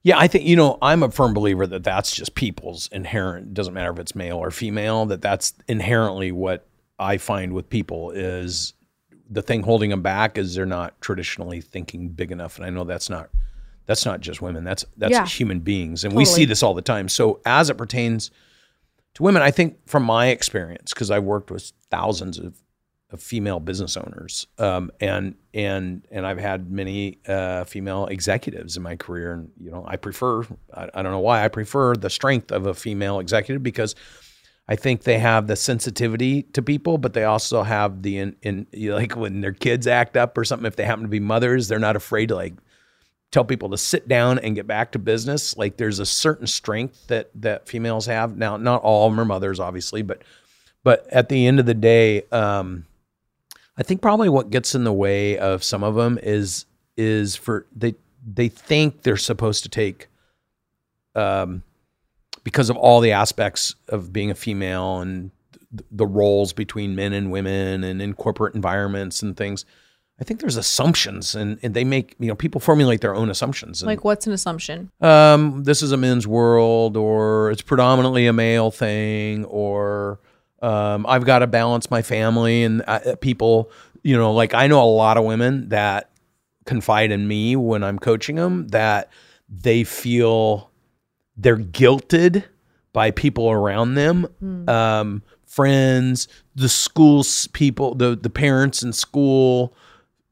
Yeah, 0.03 0.19
I 0.19 0.29
think 0.29 0.45
you 0.45 0.57
know 0.57 0.79
I'm 0.81 1.03
a 1.03 1.11
firm 1.11 1.35
believer 1.35 1.67
that 1.67 1.85
that's 1.85 2.15
just 2.15 2.35
people's 2.35 2.89
inherent. 2.91 3.53
Doesn't 3.55 3.75
matter 3.75 3.91
if 3.93 3.99
it's 3.99 4.15
male 4.15 4.39
or 4.39 4.51
female. 4.51 5.07
That 5.07 5.21
that's 5.21 5.53
inherently 5.69 6.33
what 6.33 6.67
I 6.99 7.19
find 7.19 7.53
with 7.53 7.69
people 7.69 8.11
is 8.11 8.73
the 9.29 9.43
thing 9.43 9.63
holding 9.63 9.91
them 9.91 10.03
back 10.03 10.39
is 10.39 10.55
they're 10.55 10.67
not 10.67 11.01
traditionally 11.01 11.61
thinking 11.61 12.09
big 12.09 12.33
enough. 12.33 12.57
And 12.57 12.65
I 12.67 12.71
know 12.71 12.85
that's 12.85 13.11
not 13.11 13.29
that's 13.87 14.07
not 14.07 14.21
just 14.21 14.41
women. 14.41 14.65
That's 14.65 14.85
that's 14.97 15.13
Yeah. 15.13 15.27
human 15.27 15.61
beings, 15.61 16.05
and 16.05 16.15
we 16.15 16.25
see 16.25 16.45
this 16.47 16.63
all 16.63 16.75
the 16.75 16.83
time. 16.83 17.09
So 17.09 17.41
as 17.45 17.69
it 17.71 17.77
pertains 17.77 18.31
to 19.15 19.23
women, 19.23 19.43
I 19.43 19.51
think 19.51 19.79
from 19.87 20.05
my 20.05 20.29
experience, 20.29 20.93
because 20.95 21.11
I've 21.11 21.25
worked 21.25 21.51
with 21.51 21.73
thousands 21.91 22.39
of 22.39 22.55
female 23.17 23.61
business 23.61 23.97
owners, 23.97 24.47
um, 24.59 24.91
and 25.01 25.35
and 25.53 26.07
and 26.11 26.27
I've 26.27 26.39
had 26.39 26.71
many 26.71 27.19
uh, 27.27 27.65
female 27.65 28.07
executives 28.07 28.77
in 28.77 28.83
my 28.83 28.97
career, 28.97 29.33
and 29.33 29.51
you 29.59 29.71
know 29.71 29.85
I 29.87 29.97
prefer 29.97 30.43
I, 30.75 30.89
I 30.95 31.03
don't 31.03 31.13
know 31.13 31.21
why 31.21 31.45
I 31.45 31.49
prefer 31.49 31.95
the 31.95 32.11
strength 32.11 32.53
of 32.53 32.67
a 32.67 32.75
female 32.75 33.19
executive 33.19 33.63
because 33.63 33.95
I 34.71 34.77
think 34.77 35.03
they 35.03 35.19
have 35.19 35.49
the 35.49 35.57
sensitivity 35.57 36.43
to 36.43 36.63
people, 36.63 36.97
but 36.97 37.13
they 37.13 37.25
also 37.25 37.65
have 37.65 38.03
the 38.03 38.19
in, 38.19 38.37
in 38.43 38.67
you 38.73 38.91
know, 38.91 38.97
like 38.97 39.17
when 39.17 39.41
their 39.41 39.53
kids 39.53 39.89
act 39.89 40.17
up 40.17 40.39
or 40.39 40.45
something. 40.45 40.67
If 40.67 40.77
they 40.77 40.85
happen 40.85 41.03
to 41.03 41.09
be 41.09 41.19
mothers, 41.19 41.67
they're 41.67 41.81
not 41.81 41.97
afraid 41.97 42.29
to 42.29 42.37
like 42.37 42.55
tell 43.33 43.45
people 43.45 43.71
to 43.71 43.77
sit 43.77 44.07
down 44.07 44.39
and 44.39 44.55
get 44.55 44.69
back 44.69 44.93
to 44.93 45.01
business. 45.01 45.57
Like 45.57 45.77
there's 45.77 45.99
a 45.99 46.07
certain 46.07 46.47
strength 46.47 47.09
that 47.09 47.31
that 47.35 47.69
females 47.69 48.07
have. 48.07 48.37
Now, 48.37 48.57
not 48.57 48.83
all 48.83 49.09
of 49.09 49.13
them 49.13 49.21
are 49.21 49.25
mothers, 49.25 49.59
obviously, 49.59 50.03
but 50.03 50.23
but 50.85 51.05
at 51.11 51.29
the 51.29 51.49
end 51.49 51.59
of 51.59 51.67
the 51.67 51.75
day, 51.75 52.23
um, 52.31 52.87
I 53.81 53.83
think 53.83 54.03
probably 54.03 54.29
what 54.29 54.51
gets 54.51 54.75
in 54.75 54.85
the 54.85 54.93
way 54.93 55.39
of 55.39 55.65
some 55.65 55.83
of 55.83 55.95
them 55.95 56.19
is 56.23 56.67
is 56.97 57.35
for 57.35 57.67
they 57.75 57.95
they 58.31 58.49
think 58.49 59.03
they're 59.03 59.17
supposed 59.17 59.63
to 59.63 59.69
take 59.71 60.09
um 61.15 61.63
because 62.45 62.69
of 62.71 62.77
all 62.77 63.01
the 63.01 63.13
aspects 63.13 63.75
of 63.89 64.13
being 64.13 64.31
a 64.31 64.35
female 64.35 65.01
and 65.01 65.31
th- 65.77 65.87
the 65.91 66.07
roles 66.07 66.53
between 66.53 66.95
men 66.95 67.13
and 67.13 67.31
women 67.31 67.83
and 67.85 68.01
in 68.03 68.15
corporate 68.15 68.55
environments 68.55 69.23
and 69.23 69.37
things. 69.37 69.65
I 70.21 70.25
think 70.25 70.41
there's 70.41 70.57
assumptions 70.57 71.35
and, 71.35 71.59
and 71.63 71.73
they 71.73 71.83
make, 71.85 72.15
you 72.19 72.29
know, 72.29 72.35
people 72.35 72.61
formulate 72.61 73.01
their 73.01 73.15
own 73.15 73.31
assumptions. 73.31 73.81
And, 73.81 73.87
Like, 73.87 74.05
what's 74.05 74.27
an 74.27 74.35
assumption? 74.35 74.91
um, 75.01 75.65
this 75.65 75.81
is 75.83 75.93
a 75.93 75.97
men's 75.97 76.27
world, 76.27 76.97
or 76.99 77.51
it's 77.51 77.63
predominantly 77.63 78.27
a 78.27 78.33
male 78.33 78.71
thing, 78.71 79.47
or 79.47 80.19
um, 80.63 81.07
I've 81.07 81.25
got 81.25 81.41
to 81.41 81.47
balance 81.47 81.91
my 81.91 82.03
family 82.03 82.63
and 82.63 82.83
uh, 82.87 83.17
people. 83.21 83.71
You 84.03 84.17
know, 84.17 84.33
like 84.33 84.55
I 84.55 84.67
know 84.67 84.83
a 84.83 84.89
lot 84.89 85.17
of 85.19 85.25
women 85.25 85.69
that 85.69 86.11
confide 86.65 87.11
in 87.11 87.29
me 87.29 87.57
when 87.57 87.83
I'm 87.83 87.99
coaching 87.99 88.37
them 88.37 88.69
that 88.69 89.11
they 89.49 89.85
feel 89.85 90.71
they're 91.37 91.57
guilted 91.57 92.45
by 92.93 93.11
people 93.11 93.51
around 93.51 93.95
them, 93.95 94.27
um, 94.69 95.23
friends, 95.45 96.29
the 96.55 96.69
schools 96.69 97.47
people, 97.49 97.95
the 97.95 98.17
the 98.17 98.31
parents 98.31 98.83
in 98.83 98.93
school 98.93 99.75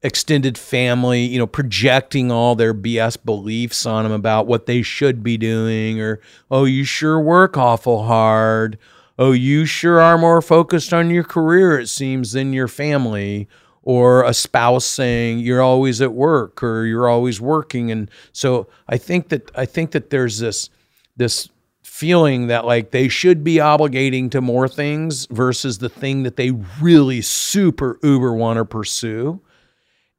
extended 0.02 0.56
family, 0.56 1.22
you 1.24 1.38
know, 1.38 1.46
projecting 1.46 2.31
all 2.31 2.54
their 2.54 2.72
BS 2.72 3.22
beliefs 3.24 3.84
on 3.84 4.04
them 4.04 4.12
about 4.12 4.46
what 4.46 4.66
they 4.66 4.82
should 4.82 5.22
be 5.22 5.36
doing, 5.36 6.00
or, 6.00 6.20
oh, 6.50 6.64
you 6.64 6.84
sure 6.84 7.20
work 7.20 7.56
awful 7.56 8.04
hard. 8.04 8.78
Oh, 9.19 9.32
you 9.32 9.65
sure 9.67 10.00
are 10.00 10.17
more 10.17 10.41
focused 10.41 10.93
on 10.93 11.11
your 11.11 11.25
career, 11.25 11.79
it 11.79 11.88
seems, 11.88 12.32
than 12.32 12.53
your 12.53 12.69
family. 12.69 13.49
Or 13.82 14.23
a 14.23 14.35
spouse 14.35 14.85
saying 14.85 15.38
you're 15.38 15.62
always 15.62 16.03
at 16.03 16.12
work 16.12 16.62
or 16.62 16.85
you're 16.85 17.09
always 17.09 17.41
working. 17.41 17.91
And 17.91 18.11
so 18.32 18.67
I 18.87 18.99
think 18.99 19.31
that 19.31 19.50
I 19.55 19.65
think 19.65 19.93
that 19.93 20.11
there's 20.11 20.41
this 20.41 20.69
this 21.17 21.49
feeling 21.82 22.49
that 22.49 22.67
like 22.67 22.91
they 22.91 23.09
should 23.09 23.43
be 23.43 23.55
obligating 23.55 24.31
to 24.31 24.43
more 24.43 24.69
things 24.69 25.26
versus 25.31 25.79
the 25.79 25.88
thing 25.88 26.23
that 26.25 26.37
they 26.37 26.50
really 26.82 27.23
super 27.23 27.99
uber 28.03 28.35
want 28.35 28.59
to 28.59 28.65
pursue 28.65 29.41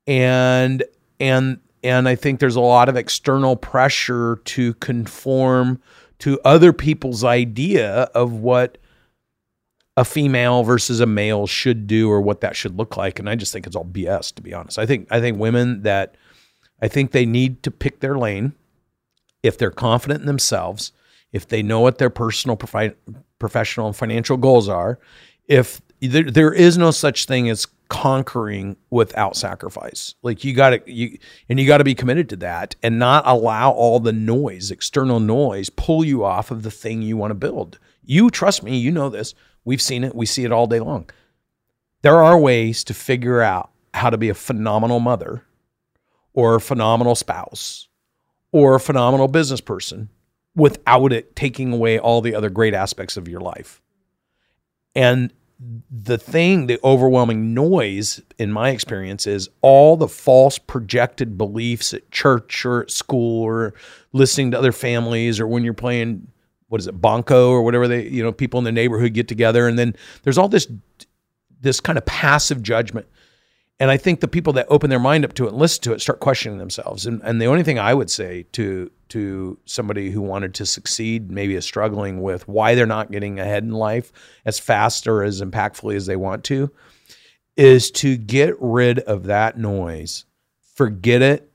and 0.08 0.84
and 1.20 1.60
and 1.84 2.10
I 2.10 2.16
think 2.16 2.40
there's 2.40 2.58
a 2.58 2.62
lot 2.62 2.90
of 2.90 2.98
external 2.98 3.56
pressure 3.56 4.42
to 4.44 4.74
conform 4.76 5.80
to 6.20 6.40
other 6.44 6.74
people's 6.74 7.24
idea 7.24 8.10
of 8.14 8.34
what 8.34 8.78
a 10.00 10.06
female 10.06 10.64
versus 10.64 11.02
a 11.02 11.06
male 11.06 11.46
should 11.46 11.86
do 11.86 12.10
or 12.10 12.22
what 12.22 12.40
that 12.40 12.56
should 12.56 12.78
look 12.78 12.96
like 12.96 13.20
and 13.20 13.30
I 13.30 13.36
just 13.36 13.52
think 13.52 13.68
it's 13.68 13.76
all 13.76 13.84
BS 13.84 14.34
to 14.36 14.42
be 14.42 14.54
honest. 14.54 14.80
I 14.80 14.86
think 14.86 15.08
I 15.12 15.20
think 15.20 15.38
women 15.38 15.84
that 15.84 16.16
I 16.82 16.88
think 16.88 17.12
they 17.12 17.26
need 17.26 17.64
to 17.64 17.70
pick 17.70 18.00
their 18.00 18.18
lane 18.18 18.54
if 19.44 19.58
they're 19.58 19.72
confident 19.72 20.22
in 20.22 20.26
themselves, 20.26 20.94
if 21.34 21.50
they 21.50 21.62
know 21.62 21.82
what 21.82 21.98
their 21.98 22.10
personal 22.10 22.56
profi- 22.56 22.96
professional 23.40 23.88
and 23.88 23.96
financial 23.96 24.38
goals 24.38 24.70
are, 24.70 25.00
if 25.50 25.82
there, 26.00 26.24
there 26.24 26.54
is 26.54 26.78
no 26.78 26.92
such 26.92 27.26
thing 27.26 27.50
as 27.50 27.68
conquering 27.90 28.78
without 28.92 29.36
sacrifice. 29.36 30.16
Like 30.22 30.46
you 30.46 30.54
got 30.54 30.70
to 30.70 30.82
you 30.90 31.18
and 31.50 31.60
you 31.60 31.68
got 31.68 31.80
to 31.80 31.84
be 31.84 31.96
committed 31.96 32.30
to 32.30 32.36
that 32.38 32.78
and 32.82 33.00
not 33.00 33.28
allow 33.28 33.72
all 33.72 34.00
the 34.00 34.14
noise, 34.14 34.72
external 34.72 35.20
noise 35.20 35.70
pull 35.70 36.06
you 36.06 36.24
off 36.24 36.52
of 36.52 36.64
the 36.64 36.72
thing 36.72 37.02
you 37.02 37.18
want 37.18 37.32
to 37.32 37.36
build. 37.36 37.80
You 38.06 38.30
trust 38.30 38.64
me, 38.64 38.78
you 38.78 38.92
know 38.92 39.10
this. 39.10 39.36
We've 39.66 39.82
seen 39.82 40.04
it. 40.04 40.16
We 40.16 40.26
see 40.26 40.46
it 40.46 40.52
all 40.52 40.68
day 40.68 40.80
long. 40.80 41.10
There 42.02 42.24
are 42.24 42.40
ways 42.40 42.84
to 42.86 42.94
figure 42.94 43.42
out 43.42 43.72
how 43.94 44.10
to 44.10 44.18
be 44.18 44.30
a 44.30 44.34
phenomenal 44.34 45.00
mother 45.00 45.44
or 46.34 46.56
a 46.56 46.62
phenomenal 46.62 47.16
spouse 47.16 47.88
or 48.52 48.76
a 48.76 48.80
phenomenal 48.80 49.28
business 49.28 49.62
person 49.62 50.10
without 50.56 51.12
it 51.12 51.36
taking 51.36 51.74
away 51.74 52.00
all 52.00 52.22
the 52.22 52.36
other 52.36 52.50
great 52.50 52.74
aspects 52.74 53.18
of 53.18 53.28
your 53.28 53.42
life. 53.42 53.82
And 54.96 55.34
the 55.92 56.18
thing, 56.18 56.68
the 56.68 56.80
overwhelming 56.84 57.54
noise 57.54 58.22
in 58.38 58.52
my 58.52 58.70
experience 58.70 59.28
is 59.28 59.50
all 59.62 59.98
the 59.98 60.08
false 60.08 60.58
projected 60.58 61.38
beliefs 61.38 61.94
at 61.94 62.10
church 62.12 62.66
or 62.66 62.84
at 62.84 62.92
school 62.92 63.44
or 63.44 63.74
listening 64.14 64.52
to 64.52 64.58
other 64.58 64.72
families 64.72 65.40
or 65.40 65.48
when 65.48 65.64
you're 65.64 65.74
playing 65.74 66.28
what 66.70 66.80
is 66.80 66.88
it, 66.88 67.02
Bunco 67.02 67.50
or 67.50 67.62
whatever 67.62 67.88
they, 67.88 68.08
you 68.08 68.24
know, 68.24 68.32
people 68.32 68.58
in 68.58 68.64
the 68.64 68.72
neighborhood 68.72 69.14
get 69.14 69.28
together 69.28 69.68
and 69.68 69.78
then 69.78 69.96
there's 70.24 70.38
all 70.38 70.50
this 70.50 70.68
this 71.62 71.80
kind 71.80 71.98
of 71.98 72.06
passive 72.06 72.64
judgment. 72.64 73.06
And 73.82 73.90
I 73.90 73.98
think 73.98 74.20
the 74.20 74.28
people 74.28 74.54
that 74.54 74.68
open 74.70 74.90
their 74.90 75.00
mind 75.00 75.24
up 75.24 75.34
to 75.34 75.46
it 75.46 75.50
and 75.50 75.58
listen 75.58 75.84
to 75.84 75.94
it 75.94 76.02
start 76.02 76.20
questioning 76.20 76.58
themselves. 76.58 77.06
And 77.06 77.22
and 77.24 77.42
the 77.42 77.46
only 77.46 77.64
thing 77.64 77.80
I 77.80 77.94
would 77.94 78.10
say 78.10 78.46
to 78.54 78.92
to 79.10 79.58
somebody 79.66 80.12
who 80.12 80.22
wanted 80.22 80.54
to 80.56 80.66
succeed, 80.66 81.32
maybe 81.32 81.56
is 81.56 81.66
struggling 81.66 82.22
with 82.22 82.48
why 82.48 82.76
they're 82.76 82.86
not 82.86 83.12
getting 83.12 83.40
ahead 83.40 83.64
in 83.64 83.72
life 83.72 84.12
as 84.46 84.60
fast 84.60 85.08
or 85.08 85.24
as 85.24 85.42
impactfully 85.42 85.96
as 85.96 86.06
they 86.06 86.16
want 86.16 86.44
to, 86.46 86.72
is 87.58 87.90
to 87.92 88.18
get 88.18 88.56
rid 88.60 89.00
of 89.00 89.24
that 89.26 89.58
noise. 89.58 90.26
Forget 90.76 91.22
it, 91.22 91.49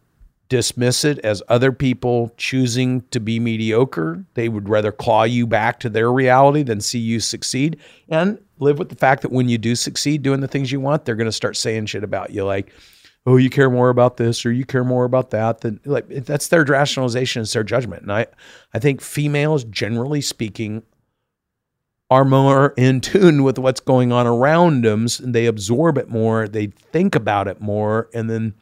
dismiss 0.48 1.04
it 1.04 1.18
as 1.20 1.42
other 1.48 1.72
people 1.72 2.32
choosing 2.36 3.00
to 3.10 3.20
be 3.20 3.40
mediocre. 3.40 4.24
They 4.34 4.48
would 4.48 4.68
rather 4.68 4.92
claw 4.92 5.24
you 5.24 5.46
back 5.46 5.80
to 5.80 5.88
their 5.88 6.12
reality 6.12 6.62
than 6.62 6.80
see 6.80 6.98
you 6.98 7.20
succeed. 7.20 7.78
And 8.08 8.38
live 8.58 8.78
with 8.78 8.88
the 8.90 8.96
fact 8.96 9.22
that 9.22 9.32
when 9.32 9.48
you 9.48 9.58
do 9.58 9.74
succeed 9.74 10.22
doing 10.22 10.40
the 10.40 10.48
things 10.48 10.70
you 10.70 10.80
want, 10.80 11.04
they're 11.04 11.16
going 11.16 11.26
to 11.26 11.32
start 11.32 11.56
saying 11.56 11.86
shit 11.86 12.04
about 12.04 12.30
you 12.30 12.44
like, 12.44 12.72
oh, 13.26 13.36
you 13.36 13.48
care 13.48 13.70
more 13.70 13.88
about 13.88 14.16
this 14.16 14.44
or 14.44 14.52
you 14.52 14.64
care 14.64 14.84
more 14.84 15.04
about 15.04 15.30
that. 15.30 15.62
Then 15.62 15.80
like 15.84 16.08
that's 16.08 16.48
their 16.48 16.64
rationalization, 16.64 17.42
it's 17.42 17.52
their 17.52 17.64
judgment. 17.64 18.02
And 18.02 18.12
I, 18.12 18.26
I 18.74 18.78
think 18.78 19.00
females, 19.00 19.64
generally 19.64 20.20
speaking, 20.20 20.82
are 22.10 22.24
more 22.24 22.74
in 22.76 23.00
tune 23.00 23.42
with 23.42 23.58
what's 23.58 23.80
going 23.80 24.12
on 24.12 24.26
around 24.26 24.84
them. 24.84 25.06
And 25.22 25.34
they 25.34 25.46
absorb 25.46 25.96
it 25.96 26.10
more, 26.10 26.46
they 26.46 26.66
think 26.66 27.14
about 27.14 27.48
it 27.48 27.62
more, 27.62 28.10
and 28.12 28.28
then 28.28 28.54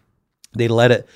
they 0.55 0.69
let 0.69 0.93
it 0.93 1.09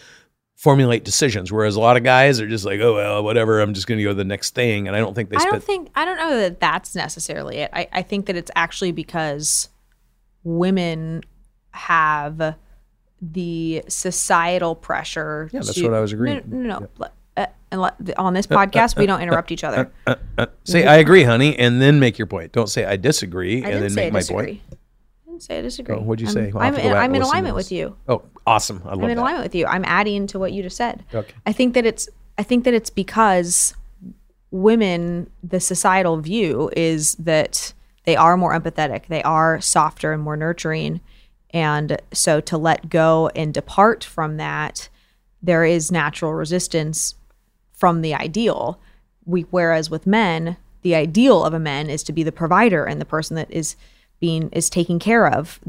formulate 0.57 1.05
decisions. 1.05 1.53
Whereas 1.53 1.77
a 1.77 1.81
lot 1.81 1.97
of 1.97 2.03
guys 2.03 2.41
are 2.41 2.49
just 2.49 2.65
like, 2.65 2.81
oh 2.81 2.97
well, 2.97 3.23
whatever. 3.23 3.61
I'm 3.61 3.75
just 3.75 3.87
going 3.87 3.99
to 3.99 4.05
go 4.05 4.11
to 4.11 4.15
the 4.15 4.25
next 4.25 4.55
thing. 4.55 4.89
And 4.89 4.97
I 4.97 4.99
don't 4.99 5.15
think 5.15 5.31
they. 5.31 5.37
I 5.37 5.45
don't 5.45 5.63
think 5.63 5.91
I 5.95 6.05
don't 6.05 6.17
know 6.17 6.37
that 6.37 6.59
that's 6.59 6.95
necessarily 6.95 7.59
it. 7.59 7.71
I, 7.73 7.89
I 7.93 8.03
think 8.03 8.27
that 8.27 8.37
it's 8.37 8.51
actually 8.57 8.93
because 8.93 9.69
women 10.43 11.23
have 11.71 12.57
the 13.21 13.83
societal 13.89 14.75
pressure. 14.75 15.51
Yeah, 15.53 15.61
that's 15.61 15.75
to, 15.75 15.85
what 15.85 15.95
I 15.95 16.01
was 16.01 16.13
agreeing. 16.13 16.43
No, 16.47 16.57
no, 16.57 16.79
no. 16.81 16.89
no. 16.99 17.09
Uh, 17.73 17.91
on 18.17 18.33
this 18.33 18.47
uh, 18.51 18.55
uh, 18.55 18.65
podcast, 18.65 18.97
we 18.97 19.05
uh, 19.05 19.07
don't 19.09 19.21
interrupt 19.21 19.51
each 19.51 19.65
other. 19.65 19.93
Uh, 20.07 20.47
say 20.65 20.87
I 20.87 20.97
agree, 20.97 21.25
honey, 21.25 21.59
and 21.59 21.83
then 21.83 22.01
make 22.01 22.17
your 22.19 22.27
point. 22.27 22.53
Don't 22.53 22.69
say 22.69 22.85
I 22.85 22.97
disagree 22.97 23.63
I 23.63 23.67
and 23.67 23.75
then 23.75 23.83
didn't 23.83 23.95
say 23.95 24.03
I 24.03 24.05
make 24.05 24.13
my 24.13 24.19
disagree. 24.21 24.63
point. 24.69 24.81
Say 25.41 25.59
I 25.59 25.63
disagree. 25.63 25.97
Oh, 25.97 26.01
what'd 26.01 26.21
you 26.21 26.27
I'm- 26.29 26.35
say? 26.35 26.53
We'll 26.53 26.63
I'm, 26.63 26.75
in, 26.75 26.93
I'm 26.93 27.15
in 27.15 27.23
alignment 27.23 27.55
with 27.55 27.71
you. 27.73 27.97
Oh, 28.09 28.23
awesome! 28.47 28.83
I 28.85 28.91
love 28.91 29.05
I'm 29.05 29.11
in 29.11 29.17
that. 29.17 29.23
alignment 29.23 29.45
with 29.45 29.55
you. 29.55 29.67
I'm 29.67 29.85
adding 29.85 30.27
to 30.29 30.39
what 30.39 30.53
you 30.53 30.63
just 30.63 30.77
said. 30.77 31.05
Okay. 31.15 31.33
I 31.47 31.53
think 31.53 31.75
that 31.75 31.87
it's 31.87 32.09
I 32.39 32.43
think 32.43 32.65
that 32.65 32.75
it's 32.75 32.91
because 32.91 33.75
women 34.51 35.31
the 35.43 35.61
societal 35.61 36.19
view 36.19 36.71
is 36.77 37.15
that 37.17 37.73
they 38.05 38.17
are 38.17 38.37
more 38.37 38.59
empathetic, 38.59 39.07
they 39.07 39.23
are 39.23 39.61
softer 39.61 40.13
and 40.13 40.23
more 40.23 40.37
nurturing. 40.37 41.01
And 41.51 42.01
so 42.13 42.41
to 42.43 42.57
let 42.59 42.89
go 42.89 43.29
and 43.35 43.53
depart 43.53 44.05
from 44.05 44.37
that, 44.37 44.89
there 45.43 45.65
is 45.65 45.91
natural 45.91 46.35
resistance 46.35 47.15
from 47.73 48.03
the 48.03 48.15
ideal. 48.15 48.79
We 49.25 49.43
whereas 49.51 49.91
with 49.91 50.07
men, 50.07 50.57
the 50.83 50.95
ideal 50.95 51.45
of 51.45 51.53
a 51.55 51.59
man 51.59 51.91
is 51.91 52.03
to 52.05 52.13
be 52.13 52.23
the 52.23 52.33
provider 52.33 52.85
and 52.85 53.01
the 53.01 53.05
person 53.05 53.35
that 53.37 53.51
is 53.51 53.75
being 54.21 54.49
is 54.51 54.71
taking 54.71 54.99
care 54.99 55.27
of 55.27 55.61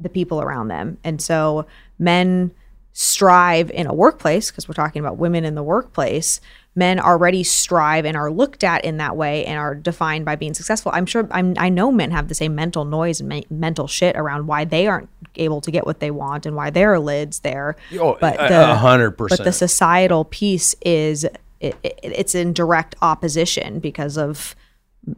the 0.00 0.08
people 0.08 0.40
around 0.40 0.68
them. 0.68 0.98
And 1.02 1.20
so 1.20 1.66
men 1.98 2.52
strive 2.92 3.70
in 3.70 3.86
a 3.86 3.94
workplace 3.94 4.50
because 4.50 4.68
we're 4.68 4.74
talking 4.74 5.00
about 5.00 5.18
women 5.18 5.44
in 5.44 5.54
the 5.54 5.62
workplace 5.62 6.40
men 6.78 7.00
already 7.00 7.42
strive 7.42 8.06
and 8.06 8.16
are 8.16 8.30
looked 8.30 8.62
at 8.62 8.84
in 8.84 8.98
that 8.98 9.16
way 9.16 9.44
and 9.46 9.58
are 9.58 9.74
defined 9.74 10.24
by 10.24 10.36
being 10.36 10.54
successful. 10.54 10.92
I'm 10.94 11.06
sure 11.06 11.26
I'm, 11.32 11.54
i 11.58 11.68
know 11.68 11.90
men 11.90 12.12
have 12.12 12.28
the 12.28 12.36
same 12.36 12.54
mental 12.54 12.84
noise 12.84 13.18
and 13.18 13.28
me- 13.28 13.46
mental 13.50 13.88
shit 13.88 14.16
around 14.16 14.46
why 14.46 14.64
they 14.64 14.86
aren't 14.86 15.08
able 15.34 15.60
to 15.62 15.72
get 15.72 15.86
what 15.86 15.98
they 15.98 16.12
want 16.12 16.46
and 16.46 16.54
why 16.54 16.70
there 16.70 16.92
are 16.92 17.00
lids 17.00 17.40
there. 17.40 17.74
Oh, 17.98 18.12
uh, 18.12 18.18
but 18.20 18.34
a- 18.36 18.48
the 18.48 18.70
a 18.70 18.74
hundred 18.76 19.16
but 19.16 19.42
the 19.42 19.52
societal 19.52 20.24
piece 20.24 20.76
is 20.82 21.24
it, 21.60 21.76
it, 21.82 21.98
it's 22.02 22.36
in 22.36 22.52
direct 22.52 22.94
opposition 23.02 23.80
because 23.80 24.16
of 24.16 24.54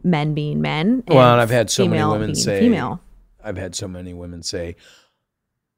men 0.03 0.33
being 0.33 0.61
men 0.61 1.03
Well, 1.07 1.31
and 1.31 1.41
I've 1.41 1.49
had 1.49 1.69
so 1.69 1.87
many 1.87 2.03
women 2.03 2.35
say, 2.35 2.59
female 2.59 3.01
I've 3.43 3.57
had 3.57 3.75
so 3.75 3.87
many 3.87 4.13
women 4.13 4.43
say, 4.43 4.75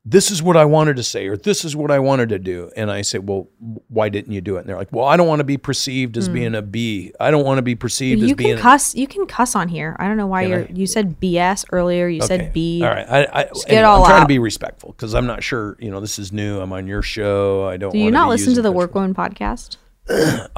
"This 0.05 0.31
is 0.31 0.43
what 0.43 0.57
I 0.57 0.65
wanted 0.65 0.97
to 0.97 1.03
say," 1.03 1.27
or 1.27 1.37
"This 1.37 1.63
is 1.63 1.75
what 1.75 1.91
I 1.91 1.99
wanted 1.99 2.29
to 2.29 2.39
do," 2.39 2.71
and 2.75 2.91
I 2.91 3.01
say, 3.03 3.19
"Well, 3.19 3.47
why 3.87 4.09
didn't 4.09 4.33
you 4.33 4.41
do 4.41 4.57
it?" 4.57 4.61
And 4.61 4.69
they're 4.69 4.77
like, 4.77 4.91
"Well, 4.91 5.05
I 5.05 5.15
don't 5.17 5.27
want 5.27 5.39
to 5.39 5.45
be 5.45 5.57
perceived 5.57 6.17
as 6.17 6.27
hmm. 6.27 6.33
being 6.33 6.55
a 6.55 6.61
B. 6.61 7.13
I 7.19 7.31
don't 7.31 7.45
want 7.45 7.57
to 7.57 7.61
be 7.61 7.75
perceived 7.75 8.21
you 8.21 8.27
as 8.27 8.33
being." 8.33 8.55
can 8.55 8.61
cuss 8.61 8.95
you 8.95 9.07
can 9.07 9.25
cuss 9.25 9.55
on 9.55 9.69
here 9.69 9.95
i 9.99 10.07
don't 10.07 10.17
know 10.17 10.27
why 10.27 10.41
you're 10.43 10.63
I? 10.63 10.71
you 10.73 10.87
said 10.87 11.19
bs 11.19 11.65
earlier 11.71 12.07
you 12.07 12.17
Okay. 12.17 12.27
said 12.27 12.53
b 12.53 12.83
All 12.83 12.89
right, 12.89 13.07
I, 13.09 13.19
I, 13.19 13.43
get 13.43 13.69
anyway, 13.69 13.83
all 13.83 14.03
I'm 14.03 14.09
trying 14.09 14.19
out. 14.19 14.23
to 14.25 14.27
be 14.27 14.39
respectful 14.39 14.91
because 14.91 15.13
I'm 15.13 15.25
not 15.25 15.43
sure. 15.43 15.77
You 15.79 15.91
know, 15.91 15.99
this 15.99 16.19
is 16.19 16.31
new. 16.31 16.59
I'm 16.59 16.73
on 16.73 16.87
your 16.87 17.01
show. 17.01 17.65
I 17.65 17.77
don't. 17.77 17.91
do 17.91 17.99
you 17.99 18.11
not 18.11 18.25
be 18.25 18.31
listen 18.31 18.53
to 18.55 18.61
the 18.61 18.69
such- 18.69 18.75
work 18.75 18.95
woman 18.95 19.13
podcast 19.13 19.77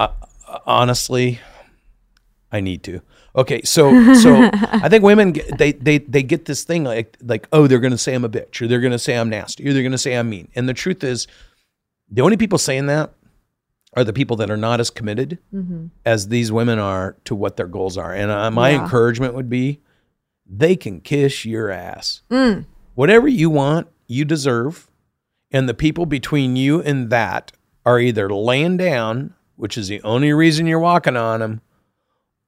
honestly 0.66 1.40
i 2.52 2.60
need 2.60 2.82
to 2.82 3.02
okay 3.36 3.62
so 3.64 4.14
so 4.14 4.34
i 4.54 4.88
think 4.90 5.04
women 5.04 5.34
they 5.58 5.72
they 5.74 5.98
they 6.00 6.24
get 6.24 6.46
this 6.46 6.64
thing 6.64 6.84
like 6.84 7.18
like 7.22 7.48
oh 7.52 7.68
they're 7.68 7.80
going 7.80 7.92
to 7.92 7.98
say 7.98 8.14
i'm 8.14 8.24
a 8.26 8.30
bitch 8.30 8.62
or 8.62 8.68
they're 8.68 8.80
going 8.82 8.92
to 8.92 9.00
say 9.00 9.16
i'm 9.18 9.30
nasty 9.30 9.68
or 9.68 9.74
they're 9.74 9.82
going 9.84 9.92
to 9.92 9.98
say 9.98 10.14
i'm 10.16 10.30
mean. 10.30 10.48
And 10.56 10.68
the 10.70 10.74
truth 10.74 11.04
is 11.04 11.28
the 12.10 12.22
only 12.22 12.38
people 12.38 12.58
saying 12.58 12.86
that 12.88 13.12
are 13.94 14.04
the 14.04 14.14
people 14.14 14.36
that 14.38 14.50
are 14.52 14.58
not 14.58 14.80
as 14.80 14.90
committed 14.90 15.38
as 16.06 16.28
these 16.28 16.52
women 16.52 16.80
are 16.80 17.16
to 17.26 17.34
what 17.34 17.56
their 17.58 17.68
goals 17.68 17.98
are. 17.98 18.14
And 18.14 18.30
uh, 18.30 18.52
my 18.52 18.72
Yeah. 18.72 18.84
encouragement 18.84 19.34
would 19.36 19.50
be 19.50 19.80
they 20.46 20.76
can 20.76 21.00
kiss 21.02 21.46
your 21.46 21.70
ass. 21.72 22.22
Mm. 22.30 22.66
whatever 22.94 23.28
you 23.28 23.50
want 23.50 23.88
you 24.08 24.24
deserve. 24.26 24.88
And 25.52 25.68
the 25.70 25.74
people 25.74 26.06
between 26.06 26.56
you 26.58 26.82
and 26.82 27.10
that 27.10 27.52
are 27.86 28.00
either 28.00 28.30
laying 28.30 28.76
down, 28.78 29.34
which 29.56 29.78
is 29.78 29.88
the 29.88 30.02
only 30.04 30.34
reason 30.34 30.68
you're 30.68 30.80
walking 30.80 31.16
on 31.16 31.40
them, 31.40 31.62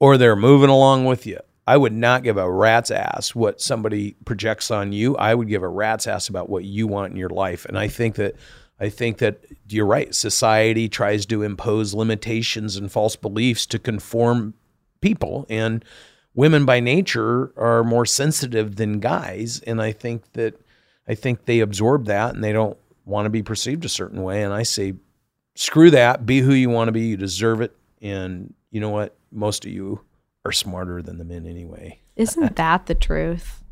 or 0.00 0.16
they're 0.16 0.36
moving 0.36 0.70
along 0.70 1.04
with 1.06 1.26
you. 1.26 1.38
I 1.66 1.76
would 1.76 1.92
not 1.92 2.22
give 2.22 2.38
a 2.38 2.50
rat's 2.50 2.90
ass 2.90 3.34
what 3.34 3.60
somebody 3.60 4.16
projects 4.24 4.70
on 4.70 4.92
you. 4.92 5.16
I 5.16 5.34
would 5.34 5.48
give 5.48 5.62
a 5.62 5.68
rat's 5.68 6.06
ass 6.06 6.28
about 6.28 6.48
what 6.48 6.64
you 6.64 6.86
want 6.86 7.12
in 7.12 7.18
your 7.18 7.28
life. 7.28 7.66
And 7.66 7.78
I 7.78 7.88
think 7.88 8.14
that 8.16 8.36
I 8.80 8.88
think 8.88 9.18
that 9.18 9.44
you're 9.68 9.84
right. 9.84 10.14
Society 10.14 10.88
tries 10.88 11.26
to 11.26 11.42
impose 11.42 11.94
limitations 11.94 12.76
and 12.76 12.90
false 12.90 13.16
beliefs 13.16 13.66
to 13.66 13.78
conform 13.78 14.54
people 15.00 15.46
and 15.50 15.84
women 16.34 16.64
by 16.64 16.80
nature 16.80 17.52
are 17.56 17.84
more 17.84 18.06
sensitive 18.06 18.76
than 18.76 19.00
guys 19.00 19.60
and 19.60 19.80
I 19.80 19.92
think 19.92 20.32
that 20.32 20.60
I 21.08 21.14
think 21.14 21.46
they 21.46 21.60
absorb 21.60 22.06
that 22.06 22.34
and 22.34 22.44
they 22.44 22.52
don't 22.52 22.76
want 23.06 23.26
to 23.26 23.30
be 23.30 23.42
perceived 23.42 23.84
a 23.84 23.88
certain 23.88 24.22
way. 24.22 24.42
And 24.44 24.52
I 24.52 24.62
say, 24.62 24.94
screw 25.56 25.90
that. 25.90 26.26
Be 26.26 26.40
who 26.40 26.52
you 26.52 26.68
want 26.68 26.88
to 26.88 26.92
be. 26.92 27.06
You 27.06 27.16
deserve 27.16 27.62
it. 27.62 27.74
And 28.02 28.54
you 28.70 28.80
know 28.80 28.90
what? 28.90 29.16
Most 29.30 29.64
of 29.64 29.70
you 29.72 30.00
are 30.44 30.52
smarter 30.52 31.02
than 31.02 31.18
the 31.18 31.24
men 31.24 31.46
anyway. 31.46 32.00
Isn't 32.16 32.56
that 32.56 32.86
the 32.86 32.94
truth? 32.94 33.62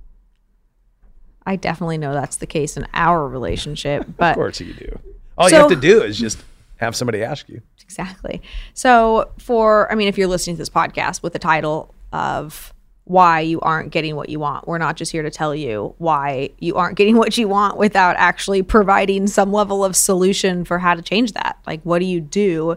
I 1.47 1.57
definitely 1.57 1.99
know 1.99 2.13
that's 2.13 2.37
the 2.37 2.47
case 2.47 2.77
in 2.77 2.87
our 2.93 3.27
relationship, 3.29 4.07
but 4.17 4.31
Of 4.31 4.35
course 4.37 4.61
you 4.61 4.75
do. 4.75 4.99
All 5.39 5.49
you 5.49 5.57
have 5.57 5.69
to 5.69 5.77
do 5.77 6.03
is 6.03 6.19
just 6.19 6.43
have 6.77 6.97
somebody 6.97 7.23
ask 7.23 7.49
you. 7.49 7.61
exactly. 7.83 8.43
So, 8.75 9.31
for 9.39 9.91
I 9.93 9.95
mean, 9.95 10.09
if 10.09 10.19
you're 10.19 10.29
listening 10.29 10.57
to 10.57 10.59
this 10.59 10.69
podcast 10.71 11.23
with 11.23 11.33
the 11.35 11.39
title 11.39 11.95
of 12.13 12.73
why 13.05 13.41
you 13.41 13.61
aren't 13.61 13.93
getting 13.93 14.17
what 14.17 14.29
you 14.29 14.41
want, 14.41 14.67
we're 14.67 14.79
not 14.79 14.97
just 14.97 15.13
here 15.13 15.23
to 15.23 15.31
tell 15.31 15.55
you 15.55 15.95
why 15.99 16.51
you 16.59 16.75
aren't 16.75 16.97
getting 16.97 17.17
what 17.17 17.39
you 17.39 17.47
want 17.49 17.77
without 17.77 18.17
actually 18.17 18.63
providing 18.63 19.27
some 19.29 19.53
level 19.53 19.85
of 19.85 19.95
solution 19.95 20.65
for 20.65 20.79
how 20.79 20.95
to 20.95 21.03
change 21.03 21.33
that. 21.33 21.57
Like, 21.67 21.81
what 21.83 22.01
do 22.01 22.05
you 22.07 22.21
do 22.21 22.77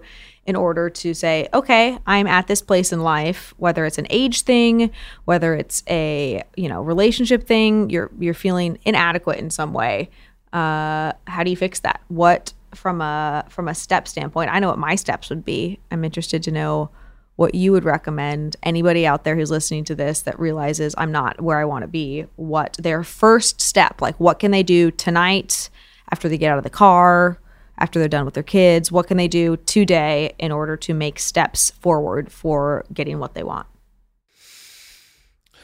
in 0.50 0.56
order 0.56 0.90
to 0.90 1.14
say, 1.14 1.48
okay, 1.54 1.96
I'm 2.08 2.26
at 2.26 2.48
this 2.48 2.60
place 2.60 2.92
in 2.92 3.02
life, 3.02 3.54
whether 3.58 3.86
it's 3.86 4.00
an 4.00 4.08
age 4.10 4.42
thing, 4.42 4.90
whether 5.26 5.54
it's 5.54 5.84
a 5.88 6.44
you 6.58 6.68
know 6.68 6.82
relationship 6.82 7.46
thing, 7.46 7.92
you're 7.92 8.10
you're 8.20 8.34
feeling 8.34 8.80
inadequate 8.84 9.38
in 9.38 9.52
some 9.52 9.74
way. 9.74 10.10
Uh, 10.52 11.14
how 11.28 11.44
do 11.44 11.52
you 11.52 11.56
fix 11.56 11.82
that? 11.82 12.02
What 12.08 12.52
from 12.74 13.00
a 13.00 13.46
from 13.50 13.68
a 13.68 13.76
step 13.76 14.08
standpoint? 14.08 14.50
I 14.52 14.58
know 14.58 14.70
what 14.70 14.80
my 14.80 14.96
steps 14.96 15.30
would 15.30 15.46
be. 15.46 15.80
I'm 15.92 16.04
interested 16.04 16.42
to 16.42 16.52
know 16.52 16.90
what 17.36 17.54
you 17.54 17.72
would 17.72 17.86
recommend 17.86 18.56
anybody 18.64 19.06
out 19.06 19.26
there 19.26 19.36
who's 19.36 19.52
listening 19.52 19.84
to 19.84 19.94
this 19.94 20.24
that 20.24 20.40
realizes 20.40 20.96
I'm 20.98 21.12
not 21.12 21.40
where 21.40 21.60
I 21.60 21.66
want 21.66 21.84
to 21.84 21.88
be. 21.88 22.26
What 22.38 22.76
their 22.82 23.04
first 23.04 23.62
step? 23.62 24.02
Like, 24.02 24.20
what 24.20 24.40
can 24.40 24.50
they 24.50 24.64
do 24.64 24.90
tonight 24.90 25.70
after 26.12 26.28
they 26.28 26.40
get 26.40 26.52
out 26.52 26.58
of 26.58 26.64
the 26.64 26.72
car? 26.72 27.38
After 27.80 27.98
they're 27.98 28.10
done 28.10 28.26
with 28.26 28.34
their 28.34 28.44
kids, 28.44 28.92
what 28.92 29.08
can 29.08 29.16
they 29.16 29.30
do 29.30 29.56
today 29.56 30.34
in 30.38 30.52
order 30.52 30.76
to 30.78 30.94
make 30.94 31.18
steps 31.18 31.72
forward 31.72 32.30
for 32.32 32.86
getting 32.94 33.20
what 33.20 33.34
they 33.34 33.44
want? 33.44 33.68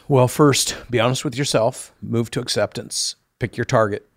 Well, 0.08 0.30
first, 0.30 0.78
be 0.90 1.00
honest 1.00 1.26
with 1.26 1.36
yourself, 1.36 1.92
move 2.02 2.32
to 2.32 2.40
acceptance, 2.40 3.16
pick 3.40 3.58
your 3.58 3.66
target, 3.66 4.08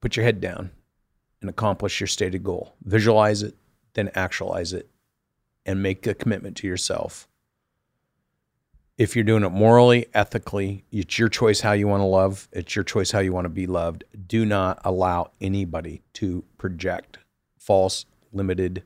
put 0.00 0.16
your 0.16 0.24
head 0.24 0.40
down, 0.40 0.70
and 1.40 1.48
accomplish 1.48 2.00
your 2.00 2.08
stated 2.08 2.42
goal. 2.42 2.74
Visualize 2.82 3.42
it, 3.42 3.54
then 3.94 4.10
actualize 4.14 4.72
it, 4.72 4.88
and 5.64 5.82
make 5.82 6.06
a 6.06 6.14
commitment 6.14 6.56
to 6.56 6.66
yourself. 6.66 7.28
If 8.98 9.16
you're 9.16 9.24
doing 9.24 9.42
it 9.42 9.48
morally, 9.50 10.06
ethically, 10.12 10.84
it's 10.92 11.18
your 11.18 11.30
choice 11.30 11.60
how 11.60 11.72
you 11.72 11.88
want 11.88 12.02
to 12.02 12.06
love, 12.06 12.46
it's 12.52 12.76
your 12.76 12.84
choice 12.84 13.10
how 13.10 13.20
you 13.20 13.32
want 13.32 13.46
to 13.46 13.50
be 13.50 13.66
loved. 13.66 14.04
Do 14.26 14.44
not 14.44 14.80
allow 14.84 15.30
anybody 15.40 16.02
to 16.14 16.44
project 16.58 17.18
false, 17.58 18.04
limited 18.32 18.82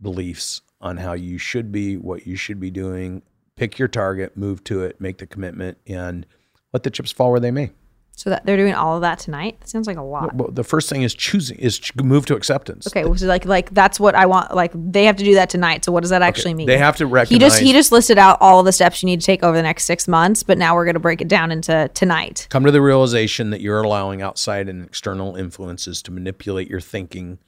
beliefs 0.00 0.62
on 0.80 0.96
how 0.96 1.12
you 1.12 1.38
should 1.38 1.70
be, 1.70 1.96
what 1.96 2.26
you 2.26 2.34
should 2.34 2.58
be 2.58 2.70
doing. 2.70 3.22
Pick 3.54 3.78
your 3.78 3.86
target, 3.86 4.36
move 4.36 4.64
to 4.64 4.82
it, 4.82 5.00
make 5.00 5.18
the 5.18 5.26
commitment, 5.26 5.78
and 5.86 6.26
let 6.72 6.82
the 6.82 6.90
chips 6.90 7.12
fall 7.12 7.30
where 7.30 7.38
they 7.38 7.52
may. 7.52 7.70
So 8.22 8.30
that 8.30 8.46
they're 8.46 8.56
doing 8.56 8.72
all 8.72 8.94
of 8.94 9.00
that 9.00 9.18
tonight. 9.18 9.58
That 9.58 9.68
sounds 9.68 9.88
like 9.88 9.96
a 9.96 10.02
lot. 10.02 10.32
Well, 10.32 10.52
the 10.52 10.62
first 10.62 10.88
thing 10.88 11.02
is 11.02 11.12
choosing 11.12 11.58
is 11.58 11.80
move 11.96 12.24
to 12.26 12.36
acceptance. 12.36 12.86
Okay, 12.86 13.02
so 13.16 13.26
like 13.26 13.44
like 13.46 13.74
that's 13.74 13.98
what 13.98 14.14
I 14.14 14.26
want. 14.26 14.54
Like 14.54 14.70
they 14.76 15.06
have 15.06 15.16
to 15.16 15.24
do 15.24 15.34
that 15.34 15.50
tonight. 15.50 15.84
So 15.84 15.90
what 15.90 16.02
does 16.02 16.10
that 16.10 16.22
actually 16.22 16.54
mean? 16.54 16.68
They 16.68 16.78
have 16.78 16.96
to 16.98 17.06
recognize. 17.08 17.34
He 17.34 17.38
just 17.40 17.60
he 17.62 17.72
just 17.72 17.90
listed 17.90 18.18
out 18.18 18.38
all 18.40 18.60
of 18.60 18.64
the 18.64 18.70
steps 18.70 19.02
you 19.02 19.08
need 19.08 19.20
to 19.20 19.26
take 19.26 19.42
over 19.42 19.56
the 19.56 19.62
next 19.64 19.86
six 19.86 20.06
months, 20.06 20.44
but 20.44 20.56
now 20.56 20.76
we're 20.76 20.84
going 20.84 20.94
to 20.94 21.00
break 21.00 21.20
it 21.20 21.26
down 21.26 21.50
into 21.50 21.90
tonight. 21.94 22.46
come 22.48 22.64
to 22.64 22.70
the 22.70 22.80
realization 22.80 23.50
that 23.50 23.60
you're 23.60 23.82
allowing 23.82 24.22
outside 24.22 24.68
and 24.68 24.84
external 24.84 25.34
influences 25.34 26.00
to 26.02 26.12
manipulate 26.12 26.70
your 26.70 26.80
thinking, 26.80 27.40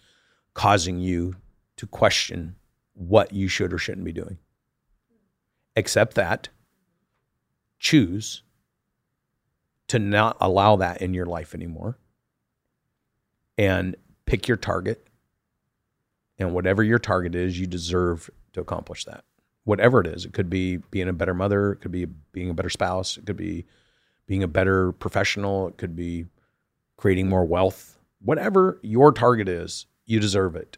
causing 0.54 0.98
you 0.98 1.36
to 1.76 1.86
question 1.86 2.56
what 2.94 3.32
you 3.32 3.46
should 3.46 3.72
or 3.72 3.78
shouldn't 3.78 4.04
be 4.04 4.12
doing. 4.12 4.38
Accept 5.76 6.16
that. 6.16 6.48
Choose 7.78 8.42
to 9.88 9.98
not 9.98 10.36
allow 10.40 10.76
that 10.76 11.02
in 11.02 11.14
your 11.14 11.26
life 11.26 11.54
anymore. 11.54 11.98
And 13.56 13.96
pick 14.26 14.48
your 14.48 14.56
target. 14.56 15.06
And 16.38 16.52
whatever 16.52 16.82
your 16.82 16.98
target 16.98 17.34
is, 17.34 17.58
you 17.58 17.66
deserve 17.66 18.28
to 18.54 18.60
accomplish 18.60 19.04
that. 19.04 19.24
Whatever 19.64 20.00
it 20.00 20.06
is, 20.06 20.24
it 20.24 20.32
could 20.32 20.50
be 20.50 20.76
being 20.76 21.08
a 21.08 21.12
better 21.12 21.34
mother, 21.34 21.72
it 21.72 21.80
could 21.80 21.92
be 21.92 22.04
being 22.04 22.50
a 22.50 22.54
better 22.54 22.68
spouse, 22.68 23.16
it 23.16 23.24
could 23.24 23.36
be 23.36 23.64
being 24.26 24.42
a 24.42 24.48
better 24.48 24.92
professional, 24.92 25.68
it 25.68 25.78
could 25.78 25.96
be 25.96 26.26
creating 26.96 27.28
more 27.28 27.44
wealth. 27.44 27.98
Whatever 28.20 28.78
your 28.82 29.12
target 29.12 29.48
is, 29.48 29.86
you 30.06 30.20
deserve 30.20 30.56
it. 30.56 30.76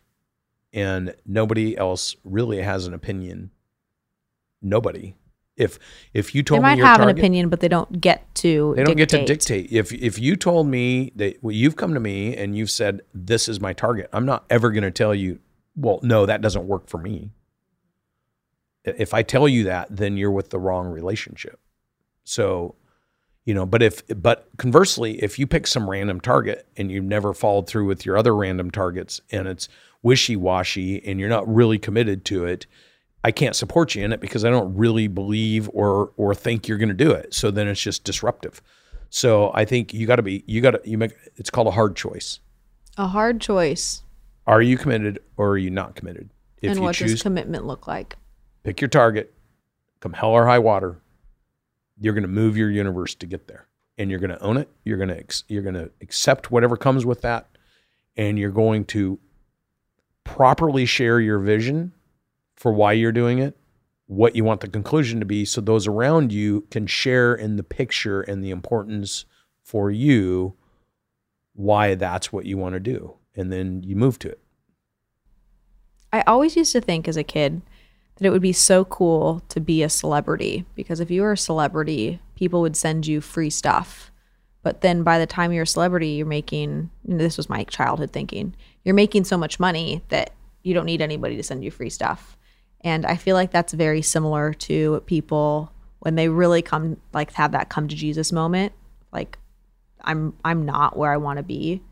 And 0.73 1.15
nobody 1.25 1.77
else 1.77 2.17
really 2.23 2.61
has 2.61 2.87
an 2.87 2.95
opinion. 2.95 3.51
Nobody. 4.61 5.15
If 5.57 5.79
if 6.13 6.35
you 6.35 6.43
They 6.43 6.47
told 6.47 6.61
me 6.61 6.69
might 6.69 6.79
your 6.79 6.87
have 6.87 7.01
an 7.01 7.09
opinion, 7.09 7.49
but 7.49 7.61
they 7.61 7.69
don't 7.69 8.01
get 8.01 8.35
to. 8.37 8.75
they 8.77 8.85
don't 8.85 8.97
get 8.97 9.09
to 9.11 9.25
dictate. 9.25 9.71
dictate. 9.71 9.73
If 9.73 9.93
if 9.93 10.19
you 10.19 10.37
told 10.37 10.67
me 10.67 11.13
that 11.17 11.43
well, 11.43 11.53
you've 11.53 11.77
come 11.77 11.95
to 11.95 12.01
me 12.01 12.37
and 12.37 12.57
you've 12.57 12.71
said 12.71 13.01
this 13.15 13.49
is 13.49 13.59
my 13.59 13.73
target, 13.73 14.09
I'm 14.13 14.27
not 14.27 14.45
ever 14.51 14.71
going 14.71 14.85
to 14.85 14.91
tell 14.91 15.15
you, 15.15 15.39
well, 15.75 16.01
no, 16.03 16.27
that 16.27 16.43
doesn't 16.43 16.67
work 16.67 16.89
for 16.89 16.99
me. 16.99 17.31
If 18.85 19.15
I 19.15 19.23
tell 19.23 19.49
you 19.49 19.65
that, 19.65 19.89
then 19.91 20.17
you're 20.17 20.31
with 20.31 20.51
the 20.51 20.59
wrong 20.59 20.87
relationship. 20.89 21.59
So, 22.25 22.75
you 23.45 23.55
know, 23.55 23.65
but 23.65 23.83
if 23.83 24.03
but 24.09 24.49
conversely, 24.59 25.23
if 25.23 25.39
you 25.39 25.47
pick 25.47 25.67
some 25.67 25.89
random 25.89 26.21
target 26.21 26.67
and 26.77 26.93
you've 26.93 27.05
never 27.05 27.33
followed 27.33 27.67
through 27.67 27.87
with 27.87 28.05
your 28.05 28.19
other 28.19 28.37
random 28.37 28.71
targets 28.71 29.23
and 29.31 29.49
it's 29.49 29.69
wishy-washy 30.03 31.03
and 31.05 31.19
you're 31.19 31.29
not 31.29 31.53
really 31.53 31.79
committed 31.79 32.25
to 32.27 32.45
it, 32.45 32.67
I 33.25 33.33
can't 33.33 33.57
support 33.57 33.95
you 33.95 34.05
in 34.05 34.13
it 34.13 34.21
because 34.21 34.45
I 34.45 34.51
don't 34.51 34.77
really 34.77 35.09
believe 35.09 35.69
or 35.73 36.13
or 36.17 36.35
think 36.35 36.69
you're 36.69 36.79
going 36.79 36.89
to 36.89 36.95
do 36.95 37.11
it. 37.11 37.35
So 37.35 37.51
then 37.51 37.69
it's 37.69 37.81
just 37.81 38.05
disruptive. 38.05 38.63
So 39.11 39.51
I 39.55 39.65
think 39.65 39.93
you 39.93 40.07
got 40.07 40.17
to 40.17 40.23
be 40.23 40.45
you 40.47 40.61
got 40.61 40.73
to 40.73 40.81
you 40.85 40.99
make 40.99 41.13
it's 41.37 41.51
called 41.51 41.67
a 41.67 41.73
hard 41.73 41.97
choice. 41.97 42.41
A 42.97 43.09
hard 43.09 43.41
choice. 43.41 44.03
Are 44.47 44.63
you 44.63 44.79
committed 44.79 45.19
or 45.37 45.51
are 45.51 45.59
you 45.59 45.71
not 45.71 45.97
committed? 45.97 46.31
If 46.63 46.73
and 46.73 46.81
what 46.81 46.95
choose 46.95 47.13
does 47.13 47.23
commitment 47.23 47.67
look 47.67 47.87
like? 47.87 48.17
pick 48.67 48.81
your 48.81 48.89
target, 48.89 49.33
come 50.01 50.13
hell 50.13 50.31
or 50.31 50.45
high 50.47 50.59
water, 50.59 51.01
you're 52.01 52.15
going 52.15 52.23
to 52.23 52.29
move 52.29 52.57
your 52.57 52.69
universe 52.69 53.15
to 53.15 53.25
get 53.25 53.47
there, 53.47 53.69
and 53.97 54.11
you're 54.11 54.19
going 54.19 54.31
to 54.31 54.43
own 54.43 54.57
it. 54.57 54.69
You're 54.85 54.97
going 54.97 55.09
to 55.09 55.19
ex- 55.19 55.45
you're 55.49 55.63
going 55.63 55.77
to 55.77 55.91
accept 56.01 56.51
whatever 56.51 56.77
comes 56.77 57.07
with 57.07 57.23
that, 57.23 57.47
and 58.17 58.39
you're 58.39 58.51
going 58.51 58.85
to 58.87 59.21
properly 60.25 60.85
share 60.85 61.21
your 61.21 61.39
vision 61.39 61.93
for 62.57 62.73
why 62.73 62.93
you're 62.93 63.13
doing 63.13 63.39
it, 63.39 63.57
what 64.07 64.35
you 64.35 64.45
want 64.45 64.61
the 64.61 64.69
conclusion 64.69 65.21
to 65.21 65.27
be, 65.27 65.45
so 65.45 65.61
those 65.61 65.87
around 65.87 66.33
you 66.33 66.63
can 66.71 66.87
share 66.87 67.35
in 67.35 67.57
the 67.57 67.63
picture 67.63 68.23
and 68.23 68.43
the 68.43 68.51
importance 68.51 69.25
for 69.63 69.91
you 69.91 70.55
why 71.55 71.95
that's 71.95 72.33
what 72.33 72.47
you 72.47 72.57
want 72.57 72.75
to 72.75 72.81
do, 72.81 73.15
and 73.35 73.53
then 73.53 73.83
you 73.83 73.97
move 73.97 74.19
to 74.21 74.29
it. 74.29 74.41
I 76.13 76.23
always 76.23 76.57
used 76.57 76.73
to 76.73 76.81
think 76.81 77.09
as 77.09 77.17
a 77.17 77.25
kid 77.25 77.63
that 78.17 78.27
it 78.27 78.31
would 78.31 78.43
be 78.43 78.53
so 78.53 78.85
cool 78.85 79.43
to 79.49 79.61
be 79.61 79.83
a 79.83 79.89
celebrity 79.89 80.65
because 80.75 81.01
if 81.01 81.11
you 81.11 81.23
were 81.23 81.33
a 81.33 81.39
celebrity, 81.39 82.21
people 82.35 82.61
would 82.61 82.77
send 82.77 83.07
you 83.07 83.21
free 83.21 83.51
stuff. 83.51 84.11
But 84.63 84.81
then 84.81 85.03
by 85.03 85.19
the 85.19 85.27
time 85.27 85.53
you're 85.53 85.65
a 85.65 85.67
celebrity, 85.67 86.09
you're 86.09 86.27
making 86.27 86.91
this 87.05 87.37
was 87.37 87.49
my 87.49 87.65
childhood 87.65 88.13
thinking. 88.13 88.55
You're 88.85 88.95
making 88.95 89.25
so 89.25 89.37
much 89.37 89.61
money 89.61 90.03
that 90.09 90.33
you 90.63 90.75
don't 90.75 90.87
need 90.87 91.03
anybody 91.03 91.37
to 91.37 91.43
send 91.43 91.63
you 91.63 91.71
free 91.71 91.91
stuff. 91.91 92.36
And 92.87 93.05
I 93.05 93.17
feel 93.17 93.35
like 93.35 93.51
that's 93.51 93.73
very 93.73 94.01
similar 94.01 94.55
to 94.55 95.01
people 95.07 95.73
when 95.99 96.15
they 96.15 96.29
really 96.29 96.63
come 96.63 96.99
like 97.13 97.33
have 97.33 97.51
that 97.51 97.69
come 97.69 97.89
to 97.89 97.97
Jesus 97.97 98.31
moment, 98.31 98.73
like 99.13 99.39
I'm 100.03 100.35
I'm 100.45 100.65
not 100.65 100.97
where 100.97 101.11
I 101.11 101.17
want 101.17 101.39
to 101.39 101.43
be. 101.43 101.83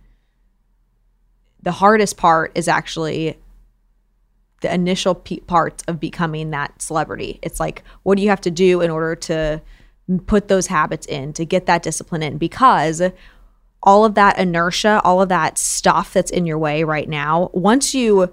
The 1.65 1.73
hardest 1.73 2.17
part 2.17 2.53
is 2.55 2.69
actually 2.69 3.37
the 4.61 4.73
initial 4.73 5.17
pe- 5.17 5.41
parts 5.41 5.83
of 5.89 5.99
becoming 5.99 6.51
that 6.51 6.81
celebrity. 6.81 7.41
It's 7.43 7.59
like, 7.59 7.83
what 8.05 8.17
do 8.17 8.23
you 8.23 8.29
have 8.29 8.43
to 8.43 8.53
do 8.53 8.81
in 8.81 8.93
order 8.93 9.17
to 9.17 9.61
put 10.27 10.47
those 10.47 10.69
habits 10.69 11.09
in, 11.09 11.33
to 11.33 11.45
get 11.45 11.67
that 11.67 11.83
discipline 11.83 12.23
in? 12.23 12.39
Because 12.39 13.03
all 13.83 14.05
of 14.05 14.15
that 14.15 14.39
inertia, 14.39 15.01
all 15.03 15.21
of 15.21 15.29
that 15.29 15.59
stuff 15.59 16.13
that's 16.13 16.31
in 16.31 16.47
your 16.47 16.59
way 16.59 16.85
right 16.85 17.09
now, 17.09 17.51
once 17.53 17.97
you 17.97 18.33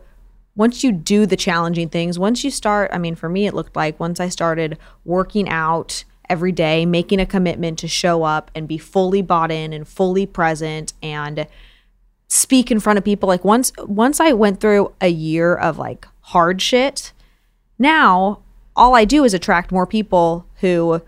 once 0.56 0.84
you 0.84 0.92
do 0.92 1.26
the 1.26 1.38
challenging 1.38 1.90
things, 1.90 2.20
once 2.20 2.44
you 2.44 2.52
start, 2.52 2.92
I 2.94 2.98
mean, 2.98 3.16
for 3.16 3.30
me, 3.30 3.48
it 3.48 3.54
looked 3.54 3.76
like 3.76 4.00
once 4.00 4.20
I 4.20 4.30
started 4.30 4.78
working 5.06 5.48
out 5.50 6.04
every 6.30 6.52
day, 6.52 6.86
making 6.86 7.20
a 7.20 7.26
commitment 7.26 7.80
to 7.80 7.88
show 7.88 8.24
up 8.24 8.52
and 8.56 8.68
be 8.68 8.78
fully 8.78 9.22
bought 9.22 9.52
in 9.52 9.74
and 9.74 9.88
fully 9.88 10.26
present 10.26 10.94
and 11.02 11.48
speak 12.32 12.72
in 12.72 12.80
front 12.80 12.98
of 12.98 13.04
people 13.04 13.28
like 13.28 13.44
once 13.44 13.74
once 13.80 14.22
I 14.22 14.32
went 14.32 14.62
through 14.62 14.94
a 15.02 15.10
year 15.10 15.54
of 15.54 15.78
like 15.78 16.08
hard 16.22 16.62
shit 16.62 17.12
now 17.78 18.40
all 18.74 18.96
I 18.96 19.04
do 19.04 19.26
is 19.26 19.34
attract 19.34 19.70
more 19.70 19.86
people 19.86 20.46
who 20.62 21.02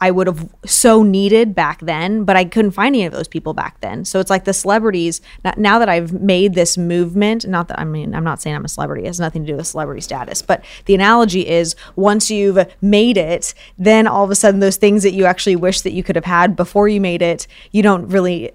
I 0.00 0.10
would 0.10 0.26
have 0.26 0.48
so 0.64 1.02
needed 1.02 1.54
back 1.54 1.80
then 1.80 2.24
but 2.24 2.36
I 2.36 2.44
couldn't 2.44 2.72
find 2.72 2.94
any 2.94 3.04
of 3.04 3.12
those 3.12 3.28
people 3.28 3.54
back 3.54 3.80
then. 3.80 4.04
So 4.04 4.20
it's 4.20 4.30
like 4.30 4.44
the 4.44 4.52
celebrities 4.52 5.20
now- 5.56 5.78
that 5.78 5.88
I've 5.88 6.12
made 6.12 6.54
this 6.54 6.76
movement 6.76 7.46
not 7.46 7.68
that 7.68 7.78
I 7.78 7.84
mean 7.84 8.14
I'm 8.14 8.24
not 8.24 8.40
saying 8.40 8.56
I'm 8.56 8.64
a 8.64 8.68
celebrity 8.68 9.04
it 9.04 9.08
has 9.08 9.20
nothing 9.20 9.44
to 9.44 9.52
do 9.52 9.56
with 9.56 9.66
celebrity 9.66 10.00
status 10.00 10.42
but 10.42 10.64
the 10.86 10.94
analogy 10.94 11.46
is 11.48 11.76
once 11.94 12.30
you've 12.30 12.58
made 12.80 13.16
it 13.16 13.54
then 13.78 14.06
all 14.06 14.24
of 14.24 14.30
a 14.30 14.34
sudden 14.34 14.60
those 14.60 14.76
things 14.76 15.02
that 15.02 15.12
you 15.12 15.24
actually 15.24 15.56
wish 15.56 15.82
that 15.82 15.92
you 15.92 16.02
could 16.02 16.16
have 16.16 16.24
had 16.24 16.56
before 16.56 16.88
you 16.88 17.00
made 17.00 17.22
it 17.22 17.46
you 17.70 17.82
don't 17.82 18.08
really 18.08 18.50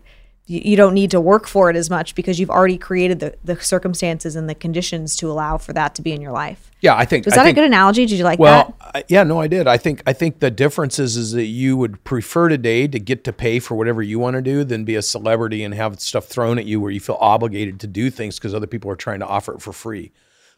you, 0.45 0.61
you 0.63 0.75
don't 0.75 0.93
need 0.93 1.11
to 1.11 1.21
work 1.21 1.47
for 1.47 1.69
it 1.69 1.75
as 1.75 1.89
much 1.89 2.15
because 2.15 2.39
you've 2.39 2.49
already 2.49 2.77
created 2.77 3.19
the, 3.19 3.35
the 3.43 3.59
circumstances 3.61 4.35
and 4.35 4.49
the 4.49 4.55
conditions 4.55 5.15
to 5.17 5.31
allow 5.31 5.57
for 5.57 5.71
that 5.73 5.95
to 5.95 6.01
be 6.01 6.11
in 6.11 6.21
your 6.21 6.31
life. 6.31 6.69
Yeah, 6.81 6.97
I 6.97 7.05
think 7.05 7.25
Was 7.25 7.35
that 7.35 7.45
think, 7.45 7.57
a 7.57 7.61
good 7.61 7.67
analogy? 7.67 8.05
Did 8.05 8.17
you 8.17 8.25
like 8.25 8.39
Well, 8.39 8.75
that? 8.79 8.95
I, 8.95 9.03
yeah, 9.07 9.23
no, 9.23 9.39
I 9.39 9.47
did. 9.47 9.67
I 9.67 9.77
think 9.77 10.03
I 10.05 10.11
think 10.11 10.39
the 10.39 10.51
difference 10.51 10.99
is 10.99 11.15
is 11.15 11.31
that 11.31 11.45
you 11.45 11.77
would 11.77 12.03
prefer 12.03 12.49
today 12.49 12.87
to 12.87 12.99
get 12.99 13.23
to 13.23 13.31
pay 13.31 13.59
for 13.59 13.75
whatever 13.75 14.01
you 14.01 14.19
want 14.19 14.35
to 14.35 14.41
do 14.41 14.65
than 14.65 14.83
be 14.83 14.95
a 14.95 15.01
celebrity 15.01 15.63
and 15.63 15.73
have 15.73 15.99
stuff 16.01 16.25
thrown 16.25 16.59
at 16.59 16.65
you 16.65 16.81
where 16.81 16.91
you 16.91 16.99
feel 16.99 17.17
obligated 17.21 17.79
to 17.79 17.87
do 17.87 18.09
things 18.09 18.37
because 18.37 18.53
other 18.53 18.67
people 18.67 18.91
are 18.91 18.97
trying 18.97 19.19
to 19.19 19.27
offer 19.27 19.53
it 19.53 19.61
for 19.61 19.71
free. 19.71 20.11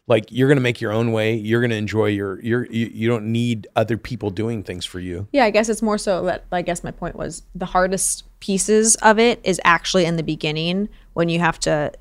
Like 0.08 0.26
you're 0.30 0.48
going 0.48 0.56
to 0.58 0.62
make 0.62 0.80
your 0.80 0.92
own 0.92 1.12
way. 1.12 1.34
You're 1.34 1.60
going 1.60 1.70
to 1.70 1.76
enjoy 1.76 2.06
your. 2.06 2.40
You're 2.40 2.66
you, 2.66 2.90
you 2.92 3.08
don't 3.08 3.26
need 3.26 3.68
other 3.76 3.96
people 3.96 4.30
doing 4.30 4.64
things 4.64 4.84
for 4.84 4.98
you. 4.98 5.28
Yeah, 5.32 5.44
I 5.44 5.50
guess 5.50 5.68
it's 5.68 5.82
more 5.82 5.98
so 5.98 6.24
that 6.24 6.44
I 6.50 6.62
guess 6.62 6.82
my 6.82 6.90
point 6.90 7.14
was 7.14 7.44
the 7.54 7.66
hardest 7.66 8.24
pieces 8.40 8.96
of 8.96 9.18
it 9.18 9.40
is 9.44 9.60
actually 9.64 10.04
in 10.04 10.16
the 10.16 10.22
beginning 10.22 10.88
when 11.14 11.28
you 11.28 11.38
have 11.38 11.58
to 11.60 11.92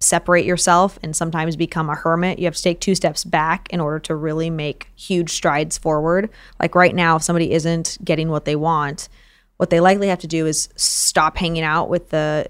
separate 0.00 0.44
yourself 0.44 0.98
and 1.02 1.14
sometimes 1.14 1.56
become 1.56 1.88
a 1.88 1.94
hermit. 1.94 2.38
You 2.38 2.46
have 2.46 2.56
to 2.56 2.62
take 2.62 2.80
two 2.80 2.94
steps 2.94 3.24
back 3.24 3.68
in 3.70 3.80
order 3.80 3.98
to 4.00 4.14
really 4.14 4.50
make 4.50 4.90
huge 4.96 5.30
strides 5.30 5.78
forward. 5.78 6.28
Like 6.60 6.74
right 6.74 6.94
now, 6.94 7.16
if 7.16 7.22
somebody 7.22 7.52
isn't 7.52 7.98
getting 8.04 8.28
what 8.28 8.44
they 8.44 8.56
want, 8.56 9.08
what 9.56 9.70
they 9.70 9.80
likely 9.80 10.08
have 10.08 10.18
to 10.20 10.26
do 10.26 10.46
is 10.46 10.68
stop 10.76 11.36
hanging 11.36 11.62
out 11.62 11.88
with 11.88 12.10
the 12.10 12.48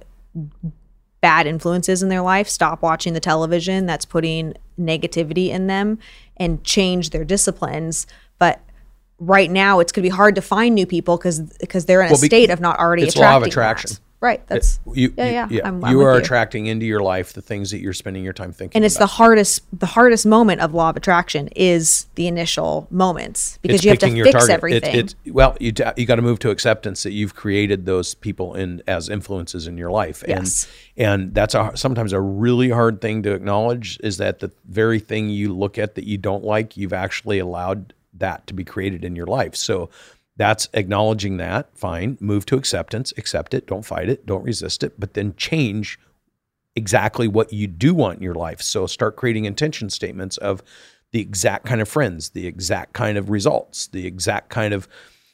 bad 1.21 1.47
influences 1.47 2.03
in 2.03 2.09
their 2.09 2.23
life, 2.23 2.49
stop 2.49 2.83
watching 2.83 3.13
the 3.13 3.21
television 3.21 3.87
that's 3.87 4.05
putting 4.05 4.55
negativity 4.79 5.49
in 5.49 5.67
them 5.67 5.99
and 6.37 6.65
change 6.65 7.11
their 7.11 7.25
disciplines. 7.25 8.07
But 8.39 8.61
right 9.25 9.51
now 9.51 9.79
it's 9.81 9.93
going 9.93 10.03
to 10.03 10.07
be 10.11 10.15
hard 10.15 10.35
to 10.35 10.43
find 10.43 10.75
new 10.75 10.87
people 10.87 11.17
because 11.17 11.41
because 11.61 11.85
they're 11.87 12.03
in 12.03 12.09
a 12.09 12.19
be- 12.19 12.27
state 12.27 12.51
of 12.51 12.61
not 12.61 12.79
already 12.79 13.05
It's 13.05 13.17
law 13.17 13.37
of 13.37 13.43
attraction. 13.45 13.91
that. 13.93 14.01
Right. 14.21 14.47
That's 14.47 14.79
you, 14.95 15.13
yeah, 15.19 15.49
you, 15.49 15.57
yeah. 15.57 15.65
I'm- 15.65 15.85
I'm 15.85 15.91
you 15.91 16.01
are 16.03 16.13
you. 16.15 16.21
attracting 16.21 16.67
into 16.67 16.87
your 16.87 17.01
life 17.03 17.33
the 17.33 17.43
things 17.43 17.73
that 17.73 17.81
you're 17.81 17.93
spending 17.93 18.23
your 18.23 18.33
time 18.33 18.53
thinking 18.53 18.77
and 18.79 18.85
it's 18.85 18.95
about. 18.95 19.07
the 19.09 19.15
hardest 19.15 19.63
the 19.77 19.87
hardest 19.87 20.25
moment 20.27 20.61
of 20.61 20.73
law 20.75 20.91
of 20.91 20.97
attraction 20.97 21.49
is 21.57 22.07
the 22.15 22.29
initial 22.29 22.87
moments 22.89 23.59
because 23.63 23.77
It's 23.77 23.85
you 23.85 23.91
have 23.91 23.99
to 23.99 24.23
fix 24.23 24.31
target. 24.31 24.49
It- 24.51 24.53
everything. 24.55 24.95
it's 24.97 25.15
well, 25.27 25.57
you 25.59 25.73
you 25.97 26.07
got 26.07 26.17
to 26.17 26.23
move 26.23 26.39
to 26.41 26.51
acceptance 26.51 27.03
that 27.03 27.11
you've 27.11 27.35
created 27.35 27.85
those 27.85 28.15
people 28.15 28.55
in 28.55 28.81
as 28.87 29.09
influences 29.09 29.67
in 29.67 29.77
your 29.77 29.91
life, 29.91 30.23
Yes. 30.29 30.69
and 30.97 31.25
and 31.25 31.35
that's 31.35 31.57
a 31.57 31.73
sometimes 31.75 32.13
a 32.13 32.21
really 32.21 32.71
hard 32.71 33.01
thing 33.01 33.25
to 33.25 33.33
acknowledge 33.33 33.99
is 34.05 34.19
that 34.19 34.39
the 34.39 34.53
very 34.69 35.01
thing 35.01 35.31
you 35.31 35.53
look 35.53 35.79
at 35.79 35.97
that 35.97 36.05
you 36.05 36.17
don't 36.17 36.45
like, 36.45 36.77
you've 36.77 36.93
actually 36.93 37.41
allowed 37.41 37.93
that 38.15 38.47
to 38.47 38.55
be 38.55 38.65
created 38.65 39.05
in 39.05 39.17
your 39.17 39.27
life. 39.27 39.55
So 39.55 39.91
that's 40.37 40.69
acknowledging 40.73 41.37
that. 41.39 41.77
Fine, 41.77 42.19
move 42.21 42.47
to 42.47 42.57
acceptance, 42.57 43.13
accept 43.17 43.55
it, 43.55 43.67
don't 43.67 43.85
fight 43.85 44.09
it, 44.09 44.27
don't 44.27 44.45
resist 44.45 44.83
it, 44.83 44.99
but 44.99 45.15
then 45.15 45.35
change 45.37 45.99
exactly 46.75 47.29
what 47.29 47.53
you 47.53 47.67
do 47.67 47.95
want 47.95 48.17
in 48.19 48.23
your 48.23 48.35
life. 48.35 48.63
So 48.63 48.87
start 48.87 49.17
creating 49.17 49.45
intention 49.45 49.91
statements 49.91 50.39
of 50.39 50.63
the 51.13 51.21
exact 51.21 51.67
kind 51.67 51.81
of 51.81 51.89
friends, 51.89 52.31
the 52.31 52.47
exact 52.47 52.95
kind 52.95 53.19
of 53.19 53.29
results, 53.29 53.89
the 53.89 54.07
exact 54.07 54.49
kind 54.49 54.73
of 54.73 54.89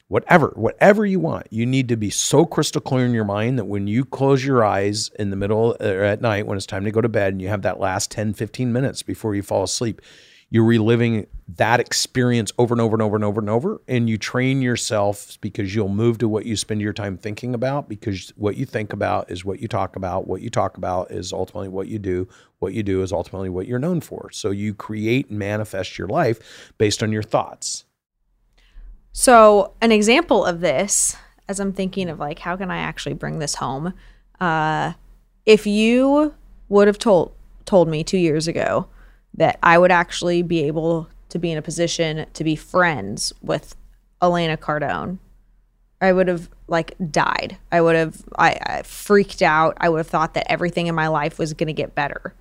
whatever, 0.08 0.52
whatever 0.56 1.06
you 1.06 1.20
want. 1.20 1.46
You 1.50 1.64
need 1.64 1.88
to 1.88 1.96
be 1.96 2.10
so 2.10 2.44
crystal 2.44 2.80
clear 2.80 3.06
in 3.06 3.12
your 3.12 3.24
mind 3.24 3.58
that 3.58 3.66
when 3.66 3.86
you 3.86 4.04
close 4.04 4.44
your 4.44 4.64
eyes 4.64 5.10
in 5.18 5.30
the 5.30 5.36
middle 5.36 5.76
or 5.80 6.02
at 6.02 6.20
night 6.20 6.46
when 6.46 6.56
it's 6.56 6.66
time 6.66 6.84
to 6.84 6.90
go 6.90 7.00
to 7.00 7.08
bed 7.08 7.34
and 7.34 7.42
you 7.42 7.48
have 7.48 7.62
that 7.62 7.78
last 7.78 8.10
10, 8.10 8.34
15 8.34 8.72
minutes 8.72 9.02
before 9.02 9.34
you 9.34 9.42
fall 9.42 9.62
asleep, 9.62 10.02
you're 10.50 10.64
reliving 10.64 11.26
that 11.56 11.80
experience 11.80 12.52
over 12.58 12.74
and 12.74 12.80
over 12.80 12.94
and 12.94 13.02
over 13.02 13.16
and 13.16 13.24
over 13.24 13.40
and 13.40 13.48
over. 13.48 13.80
And 13.88 14.08
you 14.08 14.18
train 14.18 14.61
yourself 14.61 15.38
because 15.40 15.74
you'll 15.74 15.88
move 15.88 16.18
to 16.18 16.28
what 16.28 16.44
you 16.44 16.56
spend 16.56 16.82
your 16.82 16.92
time 16.92 17.16
thinking 17.16 17.54
about 17.54 17.88
because 17.88 18.32
what 18.37 18.56
you 18.56 18.66
think 18.66 18.92
about 18.92 19.30
is 19.30 19.44
what 19.44 19.61
you 19.61 19.66
talk 19.66 19.96
about. 19.96 20.26
What 20.26 20.42
you 20.42 20.50
talk 20.50 20.76
about 20.76 21.11
is 21.11 21.32
ultimately 21.32 21.68
what 21.68 21.88
you 21.88 21.98
do. 21.98 22.28
What 22.58 22.74
you 22.74 22.82
do 22.82 23.02
is 23.02 23.12
ultimately 23.12 23.48
what 23.48 23.66
you're 23.66 23.78
known 23.78 24.02
for. 24.02 24.30
So 24.30 24.50
you 24.50 24.74
create 24.74 25.30
and 25.30 25.38
manifest 25.38 25.96
your 25.96 26.08
life 26.08 26.72
based 26.76 27.02
on 27.02 27.12
your 27.12 27.22
thoughts. 27.22 27.84
So, 29.12 29.72
an 29.80 29.90
example 29.90 30.44
of 30.44 30.61
this, 30.61 31.16
as 31.48 31.58
I'm 31.58 31.72
thinking 31.72 32.11
of 32.11 32.20
like, 32.20 32.38
how 32.38 32.56
can 32.56 32.70
I 32.70 32.78
actually 32.78 33.14
bring 33.14 33.38
this 33.38 33.56
home? 33.56 33.94
Uh, 34.38 34.92
if 35.46 35.66
you 35.66 36.34
would 36.68 36.87
have 36.87 36.98
told 36.98 37.34
told 37.64 37.88
me 37.88 38.04
two 38.04 38.18
years 38.18 38.46
ago 38.46 38.87
that 39.34 39.58
I 39.62 39.78
would 39.78 39.90
actually 39.90 40.42
be 40.42 40.64
able 40.64 41.08
to 41.30 41.38
be 41.38 41.52
in 41.52 41.58
a 41.58 41.62
position 41.62 42.26
to 42.32 42.44
be 42.44 42.56
friends 42.56 43.32
with 43.42 43.76
Elena 44.22 44.56
Cardone, 44.56 45.18
I 46.00 46.12
would 46.12 46.28
have 46.28 46.48
like 46.68 46.94
died. 47.10 47.58
I 47.72 47.80
would 47.80 47.96
have 47.96 48.22
I, 48.36 48.58
I 48.64 48.82
freaked 48.82 49.42
out. 49.42 49.76
I 49.80 49.88
would 49.88 49.98
have 49.98 50.06
thought 50.08 50.34
that 50.34 50.50
everything 50.50 50.86
in 50.86 50.94
my 50.94 51.08
life 51.08 51.38
was 51.38 51.54
going 51.54 51.66
to 51.68 51.72
get 51.72 51.94
better. 51.94 52.34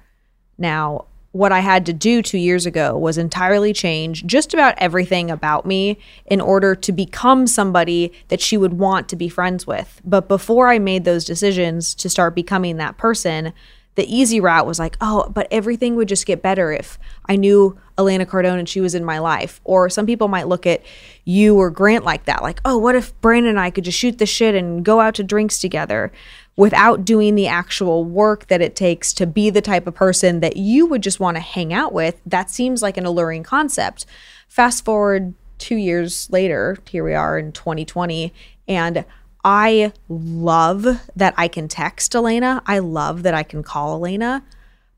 Now, 0.57 1.05
what 1.31 1.51
I 1.51 1.59
had 1.59 1.85
to 1.85 1.93
do 1.93 2.21
two 2.21 2.37
years 2.37 2.65
ago 2.65 2.97
was 2.97 3.17
entirely 3.17 3.73
change 3.73 4.25
just 4.25 4.53
about 4.53 4.75
everything 4.77 5.29
about 5.29 5.65
me 5.65 5.99
in 6.25 6.41
order 6.41 6.73
to 6.73 6.91
become 6.91 7.45
somebody 7.45 8.11
that 8.29 8.41
she 8.41 8.57
would 8.57 8.73
want 8.73 9.07
to 9.09 9.15
be 9.15 9.29
friends 9.29 9.67
with. 9.67 10.01
But 10.03 10.27
before 10.27 10.69
I 10.69 10.79
made 10.79 11.03
those 11.03 11.25
decisions 11.25 11.93
to 11.95 12.09
start 12.09 12.33
becoming 12.33 12.77
that 12.77 12.97
person, 12.97 13.53
the 13.97 14.15
easy 14.15 14.39
route 14.39 14.67
was 14.67 14.77
like, 14.77 14.95
oh, 15.01 15.27
but 15.33 15.47
everything 15.49 15.95
would 15.95 16.07
just 16.07 16.27
get 16.27 16.43
better 16.43 16.71
if 16.71 16.99
I 17.25 17.35
knew 17.35 17.79
Elena 17.97 18.27
Cardone 18.27 18.59
and 18.59 18.69
she 18.69 18.79
was 18.79 18.93
in 18.93 19.03
my 19.03 19.17
life. 19.17 19.59
Or 19.63 19.89
some 19.89 20.05
people 20.05 20.27
might 20.27 20.47
look 20.47 20.67
at 20.67 20.83
you 21.25 21.57
or 21.57 21.71
Grant 21.71 22.05
like 22.05 22.25
that, 22.25 22.43
like, 22.43 22.61
oh, 22.63 22.77
what 22.77 22.95
if 22.95 23.19
Brandon 23.21 23.49
and 23.49 23.59
I 23.59 23.71
could 23.71 23.85
just 23.85 23.97
shoot 23.97 24.19
the 24.19 24.27
shit 24.27 24.53
and 24.53 24.85
go 24.85 24.99
out 24.99 25.15
to 25.15 25.23
drinks 25.23 25.57
together 25.57 26.11
without 26.55 27.05
doing 27.05 27.33
the 27.33 27.47
actual 27.47 28.05
work 28.05 28.45
that 28.47 28.61
it 28.61 28.75
takes 28.75 29.13
to 29.13 29.25
be 29.25 29.49
the 29.49 29.61
type 29.61 29.87
of 29.87 29.95
person 29.95 30.41
that 30.41 30.57
you 30.57 30.85
would 30.85 31.01
just 31.01 31.19
want 31.19 31.35
to 31.35 31.41
hang 31.41 31.73
out 31.73 31.91
with? 31.91 32.21
That 32.23 32.51
seems 32.51 32.83
like 32.83 32.97
an 32.97 33.05
alluring 33.07 33.41
concept. 33.41 34.05
Fast 34.47 34.85
forward 34.85 35.33
two 35.57 35.75
years 35.75 36.29
later, 36.29 36.77
here 36.87 37.03
we 37.03 37.15
are 37.15 37.39
in 37.39 37.51
2020, 37.51 38.31
and 38.67 39.05
I 39.47 39.93
love 40.09 40.85
that 41.15 41.33
I 41.37 41.47
can 41.47 41.69
text 41.69 42.13
Elena. 42.13 42.61
I 42.65 42.79
love 42.79 43.23
that 43.23 43.33
I 43.33 43.43
can 43.43 43.63
call 43.63 43.93
Elena, 43.93 44.43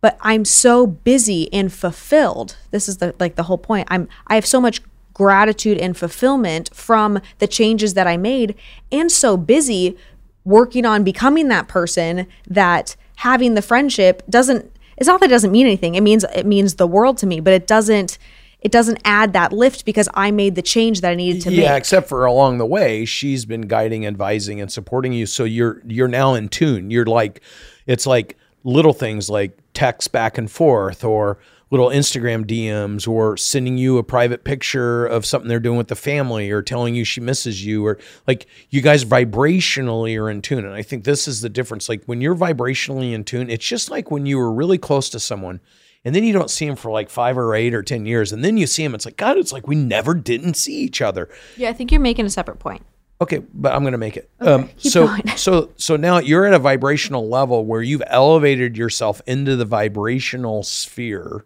but 0.02 0.18
I'm 0.22 0.44
so 0.44 0.88
busy 0.88 1.54
and 1.54 1.72
fulfilled. 1.72 2.58
This 2.72 2.90
is 2.90 2.98
the 2.98 3.14
like 3.20 3.36
the 3.36 3.44
whole 3.44 3.60
point. 3.60 3.88
I'm 3.92 4.10
I 4.26 4.34
have 4.34 4.48
so 4.48 4.60
much 4.60 4.82
gratitude 5.14 5.78
and 5.78 5.96
fulfillment 5.96 6.72
from 6.74 7.22
the 7.38 7.46
changes 7.46 7.94
that 7.94 8.08
I 8.08 8.18
made 8.18 8.56
and 8.92 9.12
so 9.12 9.38
busy 9.38 9.96
working 10.46 10.84
on 10.84 11.04
becoming 11.04 11.48
that 11.50 11.68
person 11.68 12.26
that 12.48 12.96
having 13.18 13.54
the 13.54 13.62
friendship 13.62 14.24
doesn't 14.28 14.72
it's 14.98 15.06
not 15.06 15.20
that 15.20 15.28
it 15.28 15.30
doesn't 15.30 15.52
mean 15.52 15.68
anything. 15.68 15.94
It 15.94 16.02
means 16.02 16.26
it 16.34 16.48
means 16.48 16.74
the 16.76 16.88
world 16.88 17.20
to 17.20 17.28
me, 17.28 17.40
but 17.40 17.54
it 17.54 17.68
doesn't 17.68 18.18
it 18.62 18.72
doesn't 18.72 19.00
add 19.06 19.34
that 19.34 19.54
lift 19.54 19.86
because 19.86 20.10
I 20.14 20.32
made 20.32 20.56
the 20.56 20.62
change 20.62 21.02
that 21.02 21.12
I 21.12 21.16
needed 21.16 21.42
to 21.44 21.52
yeah, 21.52 21.58
make. 21.58 21.66
Yeah, 21.66 21.76
except 21.76 22.10
for 22.10 22.26
along 22.26 22.58
the 22.58 22.66
way, 22.66 23.06
she's 23.06 23.46
been 23.46 23.62
guiding, 23.62 24.06
advising, 24.06 24.60
and 24.60 24.72
supporting 24.72 25.14
you. 25.14 25.26
So 25.26 25.46
you're 25.46 25.82
you're 25.86 26.10
now 26.10 26.34
in 26.34 26.50
tune. 26.50 26.92
You're 26.92 27.06
like, 27.06 27.42
it's 27.88 28.06
like 28.06 28.38
little 28.64 28.94
things 28.94 29.30
like 29.30 29.58
text 29.74 30.12
back 30.12 30.38
and 30.38 30.52
forth, 30.52 31.06
or 31.06 31.38
little 31.72 31.88
Instagram 31.88 32.44
DMs, 32.46 33.08
or 33.08 33.38
sending 33.38 33.78
you 33.78 33.98
a 33.98 34.04
private 34.04 34.44
picture 34.44 35.06
of 35.06 35.26
something 35.26 35.48
they're 35.48 35.62
doing 35.62 35.78
with 35.78 35.88
the 35.88 35.96
family, 35.96 36.52
or 36.52 36.62
telling 36.62 36.96
you 36.96 37.06
she 37.06 37.22
misses 37.22 37.64
you, 37.64 37.86
or 37.86 37.98
like 38.28 38.46
you 38.70 38.82
guys 38.82 39.06
vibrationally 39.06 40.20
are 40.20 40.30
in 40.30 40.42
tune. 40.42 40.66
And 40.66 40.74
I 40.74 40.82
think 40.82 41.06
this 41.06 41.30
is 41.30 41.40
the 41.40 41.50
difference. 41.50 41.88
Like 41.88 42.04
when 42.08 42.20
you're 42.20 42.36
vibrationally 42.36 43.14
in 43.14 43.24
tune, 43.24 43.50
it's 43.50 43.66
just 43.66 43.90
like 43.90 44.12
when 44.12 44.26
you 44.26 44.38
were 44.38 44.52
really 44.52 44.78
close 44.78 45.10
to 45.12 45.20
someone 45.20 45.62
and 46.06 46.16
then 46.16 46.24
you 46.24 46.32
don't 46.34 46.50
see 46.50 46.66
him 46.66 46.76
for 46.76 46.92
like 46.92 47.10
five 47.10 47.38
or 47.38 47.54
eight 47.56 47.74
or 47.74 47.84
ten 47.84 48.06
years 48.06 48.32
and 48.32 48.44
then 48.44 48.58
you 48.58 48.66
see 48.68 48.84
him 48.84 48.96
it's 48.96 49.06
like 49.06 49.18
god 49.18 49.38
it's 49.38 49.52
like 49.54 49.68
we 49.68 49.76
never 49.76 50.14
didn't 50.14 50.54
see 50.56 50.76
each 50.78 51.02
other 51.02 51.30
Yeah, 51.58 51.70
I 51.70 51.74
think 51.74 51.92
you're 51.92 52.00
making 52.02 52.26
a 52.26 52.30
separate 52.30 52.60
point. 52.60 52.84
okay 53.22 53.40
but 53.54 53.74
i'm 53.74 53.82
going 53.84 53.92
to 53.92 53.98
make 53.98 54.16
it 54.18 54.30
um, 54.40 54.68
keep 54.78 54.92
so 54.92 55.08
going. 55.08 55.28
so 55.36 55.70
so 55.76 55.96
now 55.98 56.20
you're 56.20 56.46
at 56.46 56.54
a 56.54 56.60
vibrational 56.60 57.28
level 57.28 57.66
where 57.66 57.82
you've 57.82 58.04
elevated 58.08 58.78
yourself 58.78 59.22
into 59.28 59.56
the 59.56 59.66
vibrational 59.66 60.64
sphere 60.64 61.44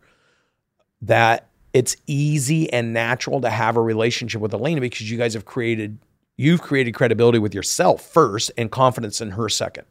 that 1.01 1.47
it's 1.73 1.95
easy 2.07 2.71
and 2.71 2.93
natural 2.93 3.41
to 3.41 3.49
have 3.49 3.75
a 3.75 3.81
relationship 3.81 4.41
with 4.41 4.53
elena 4.53 4.79
because 4.81 5.09
you 5.09 5.17
guys 5.17 5.33
have 5.33 5.45
created 5.45 5.97
you've 6.37 6.61
created 6.61 6.93
credibility 6.93 7.39
with 7.39 7.53
yourself 7.53 8.01
first 8.03 8.51
and 8.57 8.71
confidence 8.71 9.19
in 9.21 9.31
her 9.31 9.49
second 9.49 9.85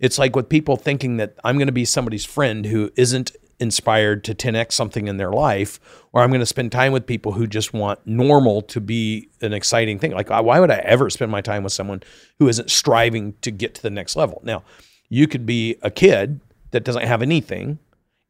it's 0.00 0.18
like 0.18 0.34
with 0.36 0.48
people 0.48 0.76
thinking 0.76 1.16
that 1.16 1.34
i'm 1.44 1.56
going 1.58 1.66
to 1.66 1.72
be 1.72 1.84
somebody's 1.84 2.24
friend 2.24 2.66
who 2.66 2.90
isn't 2.96 3.32
inspired 3.58 4.22
to 4.24 4.34
10x 4.34 4.72
something 4.72 5.08
in 5.08 5.16
their 5.16 5.32
life 5.32 5.80
or 6.12 6.22
i'm 6.22 6.30
going 6.30 6.40
to 6.40 6.46
spend 6.46 6.70
time 6.70 6.92
with 6.92 7.06
people 7.06 7.32
who 7.32 7.46
just 7.46 7.72
want 7.72 7.98
normal 8.06 8.60
to 8.60 8.80
be 8.80 9.28
an 9.40 9.52
exciting 9.52 9.98
thing. 9.98 10.12
Like 10.12 10.30
uh, 10.30 10.42
why 10.42 10.60
would 10.60 10.70
i 10.70 10.76
ever 10.78 11.08
spend 11.10 11.30
my 11.30 11.40
time 11.40 11.62
with 11.62 11.72
someone 11.72 12.02
who 12.38 12.48
isn't 12.48 12.70
striving 12.70 13.34
to 13.42 13.50
get 13.50 13.74
to 13.76 13.82
the 13.82 13.90
next 13.90 14.16
level? 14.16 14.40
Now 14.44 14.62
you 15.08 15.26
could 15.26 15.46
be 15.46 15.76
a 15.82 15.90
kid 15.90 16.40
that 16.72 16.84
doesn't 16.84 17.06
have 17.06 17.22
anything 17.22 17.78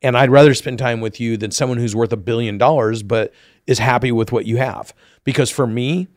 and 0.03 0.17
i'd 0.17 0.31
rather 0.31 0.55
spend 0.55 0.79
time 0.79 1.01
with 1.01 1.19
you 1.19 1.37
than 1.37 1.51
someone 1.51 1.79
who's 1.79 1.97
worth 1.97 2.13
a 2.13 2.17
billion 2.17 2.59
dollars 2.59 3.03
but 3.03 3.33
is 3.67 3.79
happy 3.79 4.13
with 4.13 4.31
what 4.31 4.47
you 4.47 4.59
have. 4.59 4.95
Because 5.25 5.51
for 5.51 5.67
me 5.67 6.09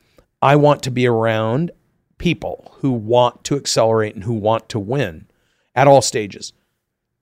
i 0.42 0.56
want 0.56 0.84
to 0.84 0.92
be 0.92 1.08
around 1.08 1.72
people 2.20 2.74
who 2.80 2.92
want 2.92 3.44
to 3.46 3.56
accelerate 3.56 4.14
and 4.14 4.24
who 4.26 4.34
want 4.34 4.70
to 4.70 4.78
win 4.78 5.28
at 5.74 5.88
all 5.88 6.02
stages 6.02 6.54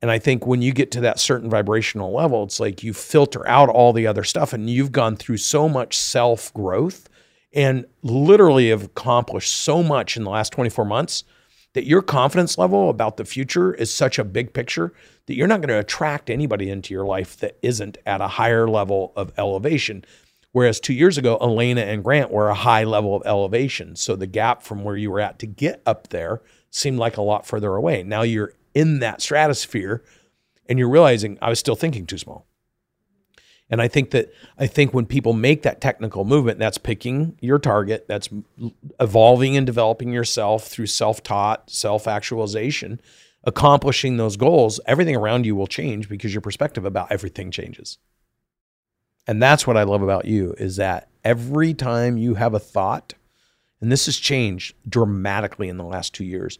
and 0.02 0.12
I 0.12 0.20
think 0.20 0.46
when 0.46 0.62
you 0.62 0.74
get 0.74 0.92
to 0.92 1.02
that 1.02 1.20
certain 1.20 1.50
vibrational 1.50 2.14
level, 2.14 2.44
it's 2.44 2.60
like 2.60 2.84
you 2.84 2.94
filter 2.94 3.48
out 3.48 3.70
all 3.70 3.94
the 3.94 4.06
other 4.06 4.24
stuff 4.24 4.54
and 4.54 4.70
you've 4.70 4.92
gone 4.92 5.16
through 5.16 5.38
so 5.38 5.68
much 5.68 5.98
self 5.98 6.54
growth 6.54 7.10
and 7.54 7.86
literally 8.04 8.70
have 8.70 8.84
accomplished 8.84 9.56
so 9.56 9.82
much 9.82 10.16
in 10.16 10.24
the 10.24 10.30
last 10.30 10.52
24 10.52 10.86
months 10.86 11.24
that 11.74 11.86
your 11.86 12.02
confidence 12.02 12.58
level 12.58 12.90
about 12.90 13.18
the 13.18 13.26
future 13.26 13.74
is 13.74 13.94
such 13.94 14.20
a 14.20 14.24
big 14.24 14.54
picture 14.54 14.94
that 15.26 15.36
you're 15.36 15.48
not 15.48 15.62
going 15.62 15.70
to 15.70 15.80
attract 15.80 16.30
anybody 16.30 16.70
into 16.70 16.94
your 16.94 17.06
life 17.06 17.38
that 17.38 17.58
isn't 17.62 17.98
at 18.06 18.22
a 18.22 18.28
higher 18.28 18.68
level 18.68 19.14
of 19.16 19.32
elevation. 19.38 20.04
Whereas 20.52 20.80
two 20.80 20.94
years 20.94 21.18
ago, 21.18 21.38
Elena 21.42 21.82
and 21.82 22.04
Grant 22.04 22.32
were 22.32 22.50
a 22.50 22.56
high 22.56 22.84
level 22.84 23.16
of 23.16 23.24
elevation. 23.26 23.96
So 23.96 24.16
the 24.16 24.28
gap 24.28 24.64
from 24.64 24.84
where 24.84 24.96
you 24.96 25.12
were 25.12 25.20
at 25.20 25.40
to 25.40 25.46
get 25.48 25.82
up 25.86 26.10
there 26.10 26.42
seemed 26.72 27.00
like 27.00 27.18
a 27.18 27.22
lot 27.22 27.46
further 27.46 27.76
away. 27.76 28.04
Now 28.04 28.22
you're 28.22 28.54
in 28.78 29.00
that 29.00 29.22
stratosphere 29.22 30.04
and 30.70 30.78
you're 30.78 30.90
realizing 30.90 31.40
I 31.42 31.50
was 31.50 31.58
still 31.58 31.76
thinking 31.76 32.06
too 32.06 32.20
small. 32.20 32.46
And 33.70 33.82
I 33.82 33.88
think 33.88 34.12
that 34.12 34.32
I 34.58 34.68
think 34.68 34.94
when 34.94 35.06
people 35.06 35.34
make 35.34 35.64
that 35.64 35.82
technical 35.82 36.24
movement, 36.24 36.60
that's 36.60 36.78
picking 36.78 37.38
your 37.42 37.60
target, 37.60 38.06
that's 38.08 38.30
evolving 39.00 39.58
and 39.58 39.66
developing 39.66 40.14
yourself 40.14 40.68
through 40.68 40.86
self-taught, 40.86 41.70
self-actualization, 41.70 43.02
accomplishing 43.44 44.18
those 44.18 44.38
goals, 44.38 44.80
everything 44.86 45.16
around 45.16 45.46
you 45.46 45.56
will 45.56 45.68
change 45.68 46.08
because 46.08 46.34
your 46.34 46.42
perspective 46.42 46.86
about 46.86 47.12
everything 47.12 47.52
changes. 47.52 47.98
And 49.26 49.42
that's 49.42 49.66
what 49.66 49.76
I 49.76 49.84
love 49.84 50.02
about 50.02 50.26
you 50.26 50.54
is 50.58 50.78
that 50.78 51.10
every 51.24 51.74
time 51.74 52.18
you 52.18 52.36
have 52.36 52.54
a 52.54 52.60
thought, 52.60 53.16
and 53.82 53.92
this 53.92 54.06
has 54.06 54.18
changed 54.18 54.76
dramatically 54.88 55.68
in 55.68 55.78
the 55.78 55.84
last 55.84 56.14
2 56.14 56.24
years, 56.24 56.58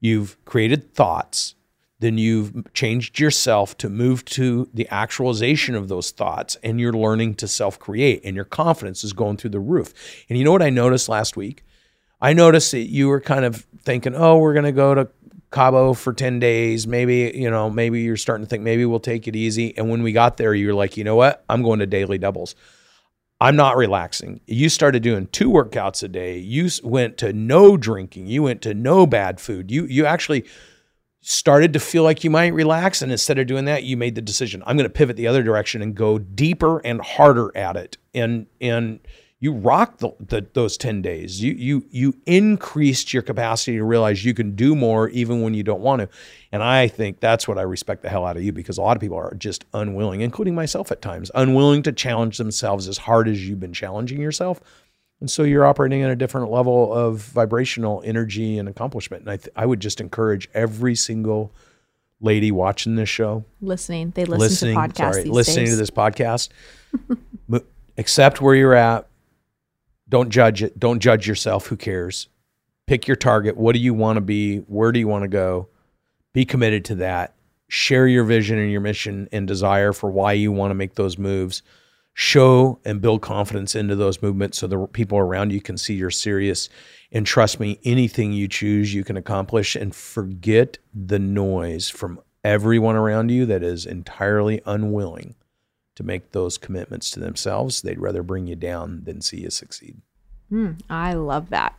you've 0.00 0.36
created 0.44 0.92
thoughts, 0.94 1.54
then 2.00 2.16
you've 2.18 2.72
changed 2.74 3.18
yourself 3.18 3.76
to 3.78 3.88
move 3.88 4.24
to 4.24 4.68
the 4.72 4.88
actualization 4.88 5.74
of 5.74 5.88
those 5.88 6.10
thoughts 6.10 6.56
and 6.62 6.80
you're 6.80 6.92
learning 6.92 7.34
to 7.34 7.48
self-create 7.48 8.20
and 8.24 8.36
your 8.36 8.44
confidence 8.44 9.02
is 9.02 9.12
going 9.12 9.36
through 9.36 9.50
the 9.50 9.60
roof. 9.60 9.92
And 10.28 10.38
you 10.38 10.44
know 10.44 10.52
what 10.52 10.62
I 10.62 10.70
noticed 10.70 11.08
last 11.08 11.36
week? 11.36 11.64
I 12.20 12.32
noticed 12.32 12.72
that 12.72 12.88
you 12.88 13.08
were 13.08 13.20
kind 13.20 13.44
of 13.44 13.66
thinking, 13.82 14.14
"Oh, 14.14 14.38
we're 14.38 14.52
going 14.52 14.64
to 14.64 14.72
go 14.72 14.94
to 14.94 15.08
Cabo 15.50 15.94
for 15.94 16.12
10 16.12 16.38
days. 16.38 16.86
Maybe, 16.86 17.32
you 17.34 17.50
know, 17.50 17.70
maybe 17.70 18.02
you're 18.02 18.16
starting 18.16 18.44
to 18.44 18.50
think 18.50 18.62
maybe 18.62 18.84
we'll 18.84 19.00
take 19.00 19.26
it 19.26 19.36
easy. 19.36 19.76
And 19.76 19.88
when 19.88 20.02
we 20.02 20.12
got 20.12 20.36
there, 20.36 20.54
you're 20.54 20.74
like, 20.74 20.96
you 20.96 21.04
know 21.04 21.16
what? 21.16 21.44
I'm 21.48 21.62
going 21.62 21.78
to 21.78 21.86
daily 21.86 22.18
doubles. 22.18 22.54
I'm 23.40 23.56
not 23.56 23.76
relaxing. 23.76 24.40
You 24.46 24.68
started 24.68 25.02
doing 25.02 25.28
two 25.28 25.48
workouts 25.48 26.02
a 26.02 26.08
day. 26.08 26.38
You 26.38 26.68
went 26.82 27.16
to 27.18 27.32
no 27.32 27.76
drinking. 27.76 28.26
You 28.26 28.42
went 28.42 28.62
to 28.62 28.74
no 28.74 29.06
bad 29.06 29.40
food. 29.40 29.70
You 29.70 29.84
you 29.84 30.06
actually 30.06 30.44
started 31.28 31.74
to 31.74 31.78
feel 31.78 32.02
like 32.02 32.24
you 32.24 32.30
might 32.30 32.54
relax 32.54 33.02
and 33.02 33.12
instead 33.12 33.38
of 33.38 33.46
doing 33.46 33.66
that 33.66 33.82
you 33.82 33.98
made 33.98 34.14
the 34.14 34.22
decision 34.22 34.62
i'm 34.64 34.76
going 34.76 34.88
to 34.88 34.92
pivot 34.92 35.14
the 35.14 35.26
other 35.26 35.42
direction 35.42 35.82
and 35.82 35.94
go 35.94 36.18
deeper 36.18 36.78
and 36.86 37.02
harder 37.02 37.54
at 37.54 37.76
it 37.76 37.98
and 38.14 38.46
and 38.62 38.98
you 39.40 39.52
rocked 39.52 40.00
the, 40.00 40.10
the, 40.18 40.46
those 40.54 40.76
10 40.76 41.00
days. 41.00 41.40
You, 41.40 41.52
you, 41.52 41.86
you 41.90 42.14
increased 42.26 43.12
your 43.12 43.22
capacity 43.22 43.76
to 43.76 43.84
realize 43.84 44.24
you 44.24 44.34
can 44.34 44.56
do 44.56 44.74
more 44.74 45.08
even 45.10 45.42
when 45.42 45.54
you 45.54 45.62
don't 45.62 45.80
want 45.80 46.02
to. 46.02 46.08
And 46.50 46.60
I 46.60 46.88
think 46.88 47.20
that's 47.20 47.46
what 47.46 47.56
I 47.56 47.62
respect 47.62 48.02
the 48.02 48.08
hell 48.08 48.26
out 48.26 48.36
of 48.36 48.42
you 48.42 48.52
because 48.52 48.78
a 48.78 48.82
lot 48.82 48.96
of 48.96 49.00
people 49.00 49.16
are 49.16 49.34
just 49.34 49.64
unwilling, 49.72 50.22
including 50.22 50.56
myself 50.56 50.90
at 50.90 51.00
times, 51.00 51.30
unwilling 51.36 51.84
to 51.84 51.92
challenge 51.92 52.38
themselves 52.38 52.88
as 52.88 52.98
hard 52.98 53.28
as 53.28 53.48
you've 53.48 53.60
been 53.60 53.72
challenging 53.72 54.20
yourself. 54.20 54.60
And 55.20 55.30
so 55.30 55.42
you're 55.42 55.66
operating 55.66 56.02
at 56.02 56.10
a 56.10 56.16
different 56.16 56.50
level 56.50 56.92
of 56.92 57.18
vibrational 57.18 58.02
energy 58.04 58.58
and 58.58 58.68
accomplishment. 58.68 59.22
And 59.22 59.30
I, 59.30 59.36
th- 59.36 59.52
I 59.56 59.66
would 59.66 59.80
just 59.80 60.00
encourage 60.00 60.48
every 60.54 60.94
single 60.94 61.52
lady 62.20 62.50
watching 62.52 62.96
this 62.96 63.08
show, 63.08 63.44
listening, 63.60 64.10
they 64.10 64.24
listen 64.24 64.40
listening, 64.40 64.74
to 64.74 64.80
podcasts, 64.80 65.12
sorry, 65.14 65.24
listening 65.24 65.66
days. 65.66 65.74
to 65.74 65.76
this 65.76 65.90
podcast, 65.90 66.48
accept 67.98 68.40
where 68.40 68.54
you're 68.54 68.74
at, 68.74 69.08
don't 70.08 70.30
judge 70.30 70.62
it. 70.62 70.78
Don't 70.78 71.00
judge 71.00 71.28
yourself. 71.28 71.66
Who 71.66 71.76
cares? 71.76 72.28
Pick 72.86 73.06
your 73.06 73.16
target. 73.16 73.56
What 73.56 73.74
do 73.74 73.78
you 73.78 73.92
want 73.92 74.16
to 74.16 74.20
be? 74.20 74.58
Where 74.58 74.92
do 74.92 74.98
you 74.98 75.08
want 75.08 75.22
to 75.22 75.28
go? 75.28 75.68
Be 76.32 76.44
committed 76.44 76.84
to 76.86 76.94
that. 76.96 77.34
Share 77.68 78.06
your 78.06 78.24
vision 78.24 78.58
and 78.58 78.72
your 78.72 78.80
mission 78.80 79.28
and 79.30 79.46
desire 79.46 79.92
for 79.92 80.10
why 80.10 80.32
you 80.32 80.50
want 80.50 80.70
to 80.70 80.74
make 80.74 80.94
those 80.94 81.18
moves. 81.18 81.62
Show 82.20 82.80
and 82.84 83.00
build 83.00 83.22
confidence 83.22 83.76
into 83.76 83.94
those 83.94 84.20
movements 84.20 84.58
so 84.58 84.66
the 84.66 84.88
people 84.88 85.18
around 85.18 85.52
you 85.52 85.60
can 85.60 85.78
see 85.78 85.94
you're 85.94 86.10
serious. 86.10 86.68
And 87.12 87.24
trust 87.24 87.60
me, 87.60 87.78
anything 87.84 88.32
you 88.32 88.48
choose, 88.48 88.92
you 88.92 89.04
can 89.04 89.16
accomplish. 89.16 89.76
And 89.76 89.94
forget 89.94 90.78
the 90.92 91.20
noise 91.20 91.88
from 91.88 92.20
everyone 92.42 92.96
around 92.96 93.30
you 93.30 93.46
that 93.46 93.62
is 93.62 93.86
entirely 93.86 94.60
unwilling 94.66 95.36
to 95.94 96.02
make 96.02 96.32
those 96.32 96.58
commitments 96.58 97.12
to 97.12 97.20
themselves. 97.20 97.82
They'd 97.82 98.00
rather 98.00 98.24
bring 98.24 98.48
you 98.48 98.56
down 98.56 99.04
than 99.04 99.20
see 99.20 99.42
you 99.42 99.50
succeed. 99.50 100.00
Mm, 100.50 100.80
I 100.90 101.14
love 101.14 101.50
that. 101.50 101.76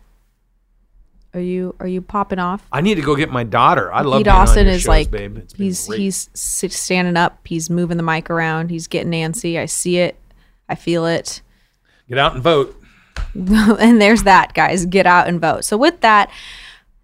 Are 1.33 1.41
you 1.41 1.75
are 1.81 1.87
you 1.87 2.01
popping 2.01 2.39
off? 2.39 2.65
I 2.71 2.79
need 2.79 2.95
to 2.95 3.01
go 3.01 3.13
get 3.17 3.29
my 3.29 3.43
daughter. 3.43 3.91
I 3.91 4.03
love 4.03 4.19
Pete 4.19 4.25
Dawson 4.27 4.67
is 4.67 4.83
shows, 4.83 4.87
like 4.87 5.11
babe. 5.11 5.39
he's 5.57 5.85
he's 5.85 6.29
standing 6.33 7.17
up. 7.17 7.45
He's 7.45 7.69
moving 7.69 7.97
the 7.97 8.03
mic 8.03 8.29
around. 8.29 8.69
He's 8.69 8.87
getting 8.87 9.09
Nancy. 9.09 9.59
I 9.59 9.65
see 9.65 9.97
it. 9.97 10.17
I 10.69 10.75
feel 10.75 11.05
it. 11.05 11.41
Get 12.07 12.17
out 12.17 12.35
and 12.35 12.43
vote. 12.43 12.81
and 13.35 14.01
there's 14.01 14.23
that, 14.23 14.53
guys. 14.53 14.85
Get 14.85 15.05
out 15.05 15.27
and 15.27 15.41
vote. 15.41 15.65
So 15.65 15.77
with 15.77 15.99
that, 16.01 16.31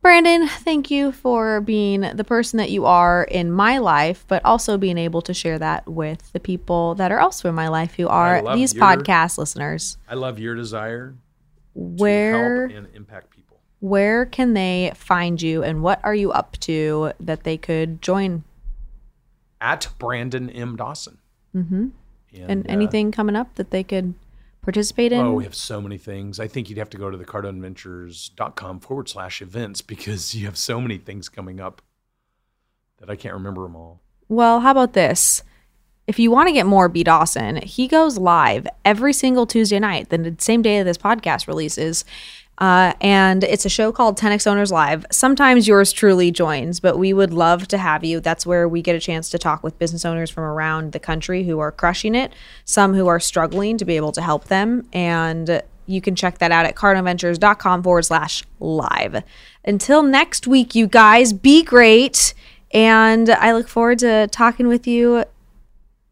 Brandon, 0.05 0.47
thank 0.47 0.91
you 0.91 1.11
for 1.11 1.61
being 1.61 2.01
the 2.01 2.23
person 2.23 2.57
that 2.57 2.69
you 2.69 2.85
are 2.85 3.23
in 3.23 3.51
my 3.51 3.79
life, 3.79 4.23
but 4.27 4.45
also 4.45 4.77
being 4.77 4.99
able 4.99 5.23
to 5.23 5.33
share 5.33 5.57
that 5.57 5.87
with 5.87 6.31
the 6.31 6.39
people 6.39 6.93
that 6.95 7.11
are 7.11 7.19
also 7.19 7.49
in 7.49 7.55
my 7.55 7.69
life 7.69 7.95
who 7.95 8.07
are 8.07 8.53
these 8.55 8.75
your, 8.75 8.83
podcast 8.83 9.39
listeners. 9.39 9.97
I 10.07 10.13
love 10.13 10.37
your 10.37 10.53
desire 10.53 11.15
where, 11.73 12.65
and 12.65 12.87
impact 12.93 13.31
people. 13.31 13.61
Where 13.79 14.27
can 14.27 14.53
they 14.53 14.91
find 14.93 15.41
you 15.41 15.63
and 15.63 15.81
what 15.81 15.99
are 16.03 16.13
you 16.13 16.31
up 16.31 16.55
to 16.59 17.13
that 17.19 17.43
they 17.43 17.57
could 17.57 17.99
join? 18.01 18.43
At 19.59 19.87
Brandon 19.97 20.51
M. 20.51 20.75
Dawson. 20.75 21.17
Mm-hmm. 21.55 21.87
And, 22.43 22.51
and 22.51 22.67
uh, 22.67 22.73
anything 22.73 23.11
coming 23.11 23.35
up 23.35 23.55
that 23.55 23.71
they 23.71 23.83
could 23.83 24.13
participate 24.61 25.11
in? 25.11 25.19
Oh, 25.19 25.33
we 25.33 25.43
have 25.43 25.55
so 25.55 25.79
many 25.79 25.97
things. 25.97 26.39
I 26.39 26.47
think 26.47 26.69
you'd 26.69 26.79
have 26.79 26.89
to 26.91 26.97
go 26.97 27.09
to 27.09 27.17
the 27.17 27.25
cardoneventures.com 27.25 28.79
forward 28.79 29.07
slash 29.07 29.41
events 29.41 29.81
because 29.81 30.35
you 30.35 30.45
have 30.45 30.57
so 30.57 30.81
many 30.81 30.97
things 30.97 31.29
coming 31.29 31.59
up 31.59 31.81
that 32.97 33.09
I 33.09 33.15
can't 33.15 33.33
remember 33.33 33.63
them 33.63 33.75
all. 33.75 34.01
Well, 34.27 34.61
how 34.61 34.71
about 34.71 34.93
this? 34.93 35.43
If 36.07 36.19
you 36.19 36.29
want 36.29 36.47
to 36.47 36.53
get 36.53 36.65
more 36.67 36.87
B. 36.87 37.03
Dawson, 37.03 37.57
he 37.57 37.87
goes 37.87 38.17
live 38.17 38.67
every 38.83 39.13
single 39.13 39.47
Tuesday 39.47 39.79
night, 39.79 40.09
the 40.09 40.35
same 40.39 40.61
day 40.61 40.81
this 40.83 40.97
podcast 40.97 41.47
releases. 41.47 42.05
Uh, 42.57 42.93
and 43.01 43.43
it's 43.43 43.65
a 43.65 43.69
show 43.69 43.91
called 43.91 44.17
10x 44.17 44.47
Owners 44.47 44.71
Live. 44.71 45.05
Sometimes 45.11 45.67
yours 45.67 45.91
truly 45.91 46.31
joins, 46.31 46.79
but 46.79 46.97
we 46.97 47.11
would 47.11 47.33
love 47.33 47.67
to 47.69 47.77
have 47.77 48.03
you. 48.03 48.19
That's 48.19 48.45
where 48.45 48.67
we 48.67 48.81
get 48.81 48.95
a 48.95 48.99
chance 48.99 49.29
to 49.31 49.37
talk 49.37 49.63
with 49.63 49.77
business 49.77 50.05
owners 50.05 50.29
from 50.29 50.45
around 50.45 50.93
the 50.93 50.99
country 50.99 51.43
who 51.43 51.59
are 51.59 51.71
crushing 51.71 52.15
it, 52.15 52.31
some 52.63 52.93
who 52.93 53.07
are 53.07 53.19
struggling 53.19 53.77
to 53.77 53.85
be 53.85 53.97
able 53.97 54.13
to 54.13 54.21
help 54.21 54.45
them. 54.45 54.87
And 54.93 55.61
you 55.85 56.01
can 56.01 56.15
check 56.15 56.37
that 56.39 56.51
out 56.51 56.65
at 56.65 56.75
cardoneventures.com 56.75 57.83
forward 57.83 58.05
slash 58.05 58.43
live. 58.59 59.23
Until 59.63 60.01
next 60.03 60.47
week, 60.47 60.75
you 60.75 60.87
guys, 60.87 61.33
be 61.33 61.61
great. 61.61 62.33
And 62.71 63.29
I 63.29 63.51
look 63.53 63.67
forward 63.67 63.99
to 63.99 64.27
talking 64.27 64.67
with 64.67 64.87
you 64.87 65.25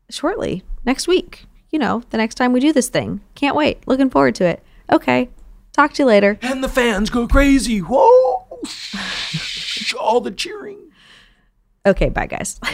shortly 0.10 0.64
next 0.86 1.08
week. 1.08 1.46
You 1.72 1.80
know, 1.80 2.04
the 2.12 2.18
next 2.18 2.36
time 2.36 2.54
we 2.54 2.60
do 2.60 2.72
this 2.72 2.90
thing. 2.90 3.22
Can't 3.34 3.56
wait. 3.56 3.88
Looking 3.88 4.10
forward 4.10 4.36
to 4.36 4.46
it. 4.46 4.62
Okay. 4.92 5.30
Talk 5.74 5.94
to 5.94 6.04
you 6.04 6.08
later. 6.08 6.38
And 6.42 6.64
the 6.64 6.70
fans 6.70 7.10
go 7.10 7.28
crazy. 7.28 7.80
Whoa! 7.80 8.62
All 10.00 10.22
the 10.22 10.32
cheering. 10.32 10.92
Okay, 11.86 12.10
bye, 12.10 12.28
guys. 12.28 12.60